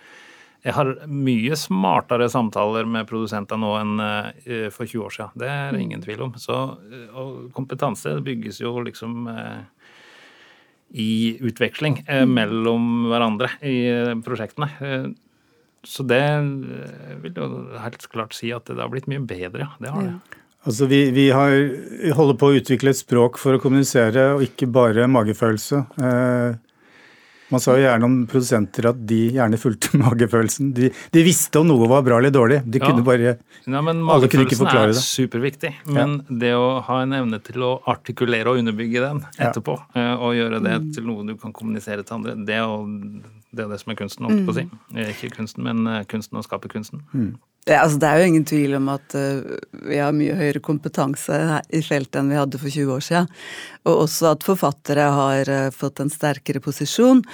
jeg 0.63 0.77
har 0.77 0.93
mye 1.11 1.57
smartere 1.59 2.29
samtaler 2.31 2.87
med 2.87 3.09
produsenter 3.09 3.59
nå 3.59 3.73
enn 3.81 4.03
for 4.71 4.87
20 4.87 5.03
år 5.03 5.15
siden. 5.17 5.35
Det 5.43 5.49
er 5.51 5.73
det 5.75 5.81
mm. 5.81 5.85
ingen 5.89 6.05
tvil 6.05 6.23
om. 6.29 6.37
Så, 6.39 6.59
og 7.19 7.51
kompetanse 7.57 8.15
bygges 8.23 8.63
jo 8.63 8.77
liksom 8.87 9.27
i 10.93 11.13
utveksling 11.43 12.03
mm. 12.07 12.33
mellom 12.37 12.89
hverandre 13.11 13.51
i 13.67 13.77
prosjektene 14.23 14.71
så 15.85 16.05
det 16.07 16.23
eh, 16.23 17.14
vil 17.25 17.38
jo 17.38 17.49
helt 17.83 18.07
klart 18.12 18.37
si 18.38 18.53
at 18.55 18.71
det 18.71 18.81
har 18.81 18.92
blitt 18.92 19.11
mye 19.11 19.23
bedre. 19.27 19.68
Det 19.83 19.90
har 19.92 20.07
det. 20.07 20.14
Ja. 20.14 20.40
Altså 20.62 20.87
vi, 20.87 21.09
vi, 21.11 21.31
har, 21.35 21.51
holder 22.14 22.37
på 22.38 22.51
å 22.51 22.59
utvikle 22.61 22.92
et 22.92 23.01
språk 23.01 23.38
for 23.42 23.59
å 23.59 23.62
kommunisere, 23.62 24.29
og 24.37 24.45
ikke 24.47 24.68
bare 24.71 25.09
magefølelse. 25.11 25.81
Eh, 25.99 26.61
man 27.53 27.61
sa 27.61 27.75
jo 27.77 27.83
gjerne 27.83 28.07
om 28.07 28.14
produsenter 28.31 28.87
at 28.88 29.01
de 29.11 29.18
gjerne 29.35 29.59
fulgte 29.61 29.99
magefølelsen. 30.05 30.71
De, 30.77 30.88
de 30.88 31.25
visste 31.27 31.61
om 31.61 31.68
noe 31.68 31.90
var 31.90 32.07
bra 32.07 32.21
eller 32.23 32.33
dårlig. 32.33 32.62
De 32.64 32.81
ja. 32.81 32.87
kunne 32.87 33.05
bare 33.05 33.35
ja, 33.35 33.83
men 33.83 34.07
Alle 34.07 34.31
kunne 34.31 34.47
ikke 34.47 34.61
forklare 34.62 34.95
det. 34.95 34.95
Magefølelsen 34.95 35.03
er 35.03 35.27
superviktig. 35.27 35.75
Men 35.90 36.16
ja. 36.23 36.38
det 36.47 36.55
å 36.57 36.66
ha 36.87 37.03
en 37.03 37.18
evne 37.18 37.42
til 37.45 37.66
å 37.66 37.75
artikulere 37.92 38.55
og 38.55 38.62
underbygge 38.62 39.03
den 39.05 39.25
etterpå. 39.37 39.77
Eh, 39.99 40.14
og 40.14 40.38
gjøre 40.38 40.62
det 40.62 40.79
mm. 40.79 40.90
til 40.97 41.11
noe 41.11 41.27
du 41.29 41.35
kan 41.42 41.53
kommunisere 41.59 42.07
til 42.07 42.21
andre, 42.21 42.38
det 42.47 42.62
å 42.62 42.85
det 43.53 43.65
er 43.65 43.73
det 43.73 43.81
som 43.83 43.93
er 43.93 43.99
kunsten, 44.01 44.27
holdt 44.27 44.47
på 44.49 44.53
å 44.55 44.57
si. 44.57 44.67
Mm. 44.67 45.01
Ikke 45.12 45.33
kunsten, 45.35 45.65
men 45.67 45.88
eh, 45.91 46.05
kunsten 46.09 46.41
å 46.41 46.45
skape 46.45 46.71
kunsten. 46.73 47.03
Mm. 47.12 47.35
Det, 47.62 47.77
altså, 47.79 47.99
det, 48.03 48.09
er 48.09 48.19
jo 48.19 48.31
ingen 48.33 48.47
tvil 48.49 48.73
om 48.75 48.88
at 48.91 49.15
uh, 49.15 49.53
vi 49.87 50.01
har 50.03 50.15
mye 50.17 50.35
høyere 50.35 50.62
kompetanse 50.65 51.37
i 51.71 51.83
feltet 51.87 52.19
enn 52.19 52.33
vi 52.33 52.41
hadde 52.41 52.59
for 52.59 52.73
20 52.73 52.91
år 52.97 53.05
siden. 53.07 53.29
Og 53.83 54.05
også 54.05 54.33
at 54.37 54.47
forfattere 54.47 55.09
har 55.16 55.51
uh, 55.51 55.68
fått 55.75 56.03
en 56.03 56.12
sterkere 56.12 56.62
posisjon. 56.62 57.25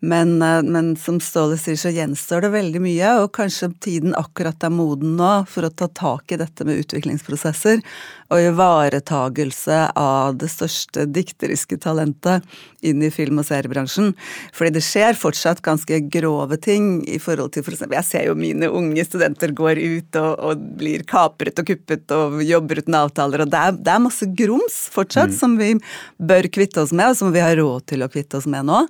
Men, 0.00 0.36
uh, 0.42 0.62
men, 0.62 0.92
som 0.96 1.18
Ståle 1.20 1.58
sier, 1.60 1.76
så 1.76 1.90
gjenstår 1.92 2.46
det 2.46 2.52
veldig 2.54 2.82
mye, 2.84 3.10
og 3.22 3.32
kanskje 3.36 3.72
tiden 3.82 4.14
akkurat 4.16 4.62
er 4.64 4.72
moden 4.72 5.16
nå 5.18 5.32
for 5.50 5.66
å 5.66 5.72
ta 5.74 5.90
tak 5.90 6.32
i 6.32 6.38
dette 6.40 6.64
med 6.64 6.84
utviklingsprosesser 6.84 7.82
og 8.28 8.44
ivaretagelse 8.44 9.78
av 9.98 10.36
det 10.38 10.50
største 10.52 11.06
dikteriske 11.08 11.78
talentet 11.80 12.44
inn 12.84 13.02
i 13.02 13.10
film- 13.10 13.40
og 13.40 13.48
seriebransjen. 13.48 14.12
Fordi 14.54 14.76
det 14.76 14.84
skjer 14.86 15.18
fortsatt 15.18 15.64
ganske 15.66 15.98
grove 16.12 16.60
ting 16.62 17.00
i 17.08 17.18
forhold 17.22 17.56
til 17.56 17.64
f.eks. 17.64 17.82
For 17.82 17.96
jeg 17.98 18.06
ser 18.06 18.28
jo 18.28 18.36
mine 18.38 18.68
unge 18.70 19.04
studenter 19.08 19.54
går 19.56 19.80
ut 19.80 20.20
og, 20.20 20.30
og, 20.38 20.66
blir 20.78 21.02
kapret 21.08 21.58
og 21.58 21.72
kuppet 21.72 22.14
og 22.14 22.38
jobber 22.44 22.84
uten 22.84 22.98
avtaler, 22.98 23.42
og 23.42 23.50
det 23.50 23.62
er, 23.64 23.78
det 23.82 23.94
er 23.94 24.04
masse 24.04 24.28
grums 24.38 24.78
fortsatt 24.94 25.32
mm. 25.32 25.38
som 25.40 25.56
vi 25.58 25.72
bør 26.18 26.50
kvitte 26.52 26.84
oss 26.84 26.94
med, 26.94 27.12
og 27.12 27.18
som 27.18 27.34
vi 27.34 27.42
har 27.44 27.56
råd 27.58 27.88
til 27.92 28.04
å 28.04 28.10
kvitte 28.12 28.40
oss 28.40 28.48
med 28.50 28.68
nå. 28.68 28.84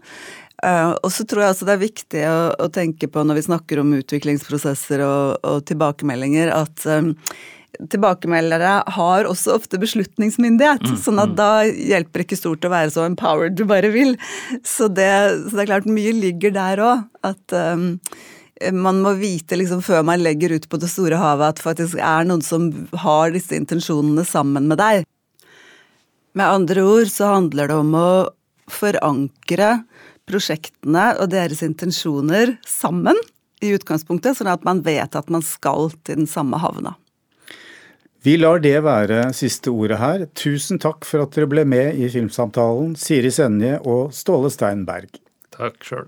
Uh, 0.59 0.97
og 1.07 1.13
så 1.15 1.23
tror 1.23 1.45
jeg 1.45 1.53
altså 1.53 1.67
det 1.69 1.75
er 1.77 1.85
viktig 1.85 2.23
å, 2.27 2.39
å, 2.65 2.67
tenke 2.75 3.07
på 3.07 3.23
når 3.23 3.37
vi 3.39 3.45
snakker 3.47 3.79
om 3.79 3.93
utviklingsprosesser 4.01 5.05
og, 5.07 5.37
og 5.47 5.61
tilbakemeldinger, 5.71 6.51
at 6.51 6.83
um, 6.91 7.13
tilbakemeldere 7.93 8.73
har 8.97 9.29
også 9.29 9.55
ofte 9.55 9.79
beslutningsmyndighet. 9.79 10.83
Mm, 10.83 10.97
sånn 10.99 11.23
at 11.23 11.31
mm. 11.31 11.37
da 11.39 11.51
hjelper 11.69 12.25
ikke 12.25 12.41
stort 12.41 12.67
å 12.67 12.73
være 12.73 12.91
så 12.95 13.05
empowered 13.07 13.55
du 13.59 13.63
bare 13.71 13.93
vil. 13.95 14.17
Så 14.67 14.89
det, 14.91 15.13
så 15.47 15.55
det 15.55 15.63
er 15.63 15.71
klart 15.71 15.87
mye 15.91 16.17
ligger 16.17 16.57
der 16.57 16.83
òg. 16.83 17.07
At 17.29 17.55
um, 17.55 17.93
man 18.75 19.03
må 19.05 19.15
vite 19.21 19.59
liksom 19.61 19.85
før 19.87 20.03
man 20.07 20.25
legger 20.25 20.57
ut 20.57 20.67
på 20.71 20.81
det 20.83 20.91
store 20.91 21.21
havet 21.21 21.55
at 21.55 21.63
faktisk 21.63 22.01
er 22.03 22.27
noen 22.27 22.43
som 22.43 22.71
har 23.05 23.31
disse 23.35 23.55
intensjonene 23.55 24.27
sammen 24.27 24.67
med 24.71 24.83
deg. 24.83 25.07
Med 26.39 26.47
andre 26.47 26.85
ord 26.87 27.11
så 27.11 27.33
handler 27.33 27.71
det 27.71 27.77
om 27.81 27.95
å 27.99 28.11
forankre 28.71 29.73
prosjektene 30.29 31.11
og 31.19 31.33
deres 31.33 31.65
intensjoner 31.67 32.55
sammen 32.69 33.19
i 33.65 33.73
utgangspunktet, 33.75 34.39
sånn 34.39 34.53
at 34.53 34.67
man 34.67 34.85
vet 34.87 35.17
at 35.19 35.33
man 35.35 35.43
skal 35.43 35.91
til 36.07 36.21
den 36.21 36.31
samme 36.31 36.61
havna. 36.63 36.95
Vi 38.23 38.37
lar 38.39 38.63
det 38.63 38.77
være 38.85 39.33
siste 39.35 39.73
ordet 39.73 39.99
her. 39.99 40.27
Tusen 40.39 40.79
takk 40.83 41.07
for 41.09 41.25
at 41.25 41.35
dere 41.35 41.49
ble 41.51 41.65
med 41.67 41.99
i 41.99 42.11
Filmsamtalen, 42.13 42.95
Siri 42.99 43.31
Senje 43.35 43.79
og 43.87 44.15
Ståle 44.15 44.51
Steinberg. 44.53 45.19
Takk 45.55 45.83
sjøl. 45.87 46.07